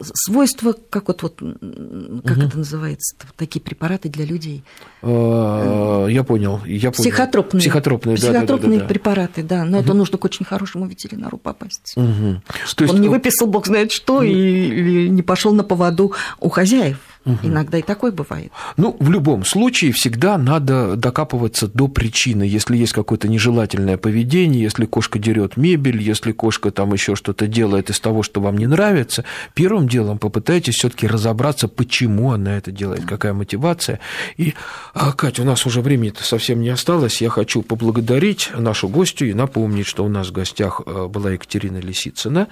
[0.00, 2.46] свойства, как вот, вот как угу.
[2.46, 4.64] это называется, такие препараты для людей.
[5.02, 7.10] А, я понял, я понял.
[7.10, 7.60] Психотропные.
[7.60, 8.88] Психотропные, да, Психотропные да, да, да.
[8.88, 9.84] препараты, да, но угу.
[9.84, 11.94] это нужно к очень хорошему ветеринару попасть.
[11.96, 12.42] Угу.
[12.66, 12.94] Чтобы есть...
[12.94, 16.98] он не выписал бог знает что и, или не пошел на поводу у хозяев.
[17.26, 17.38] Угу.
[17.42, 18.52] Иногда и такое бывает.
[18.76, 22.44] Ну, в любом случае, всегда надо докапываться до причины.
[22.44, 27.90] Если есть какое-то нежелательное поведение, если кошка дерет мебель, если кошка там еще что-то делает
[27.90, 29.24] из того, что вам не нравится,
[29.54, 33.98] первым делом попытайтесь все-таки разобраться, почему она это делает, какая мотивация.
[34.36, 34.54] И,
[34.94, 37.20] а, Катя, у нас уже времени-то совсем не осталось.
[37.20, 41.78] Я хочу поблагодарить нашу гостью и напомнить, что у нас в гостях э, была Екатерина
[41.78, 42.46] Лисицына,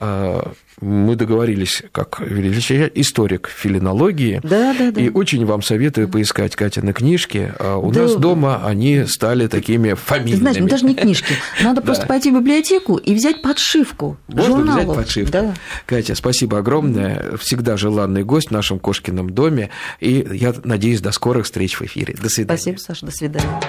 [0.00, 4.40] а, мы договорились, как историк филинологии.
[4.42, 5.00] Да, да, да.
[5.00, 7.52] И очень вам советую поискать Катины книжки.
[7.58, 8.02] А у да.
[8.02, 10.40] нас дома они стали такими фамильными.
[10.40, 11.34] Знаешь, ну, даже не книжки.
[11.62, 14.84] Надо просто пойти в библиотеку и взять подшивку Можно журналов.
[14.84, 15.32] взять подшивку.
[15.32, 15.54] Да.
[15.86, 17.36] Катя, спасибо огромное.
[17.36, 19.70] Всегда желанный гость в нашем Кошкином доме.
[20.00, 22.14] И я надеюсь, до скорых встреч в эфире.
[22.20, 22.58] До свидания.
[22.58, 23.06] Спасибо, Саша.
[23.06, 23.60] До свидания.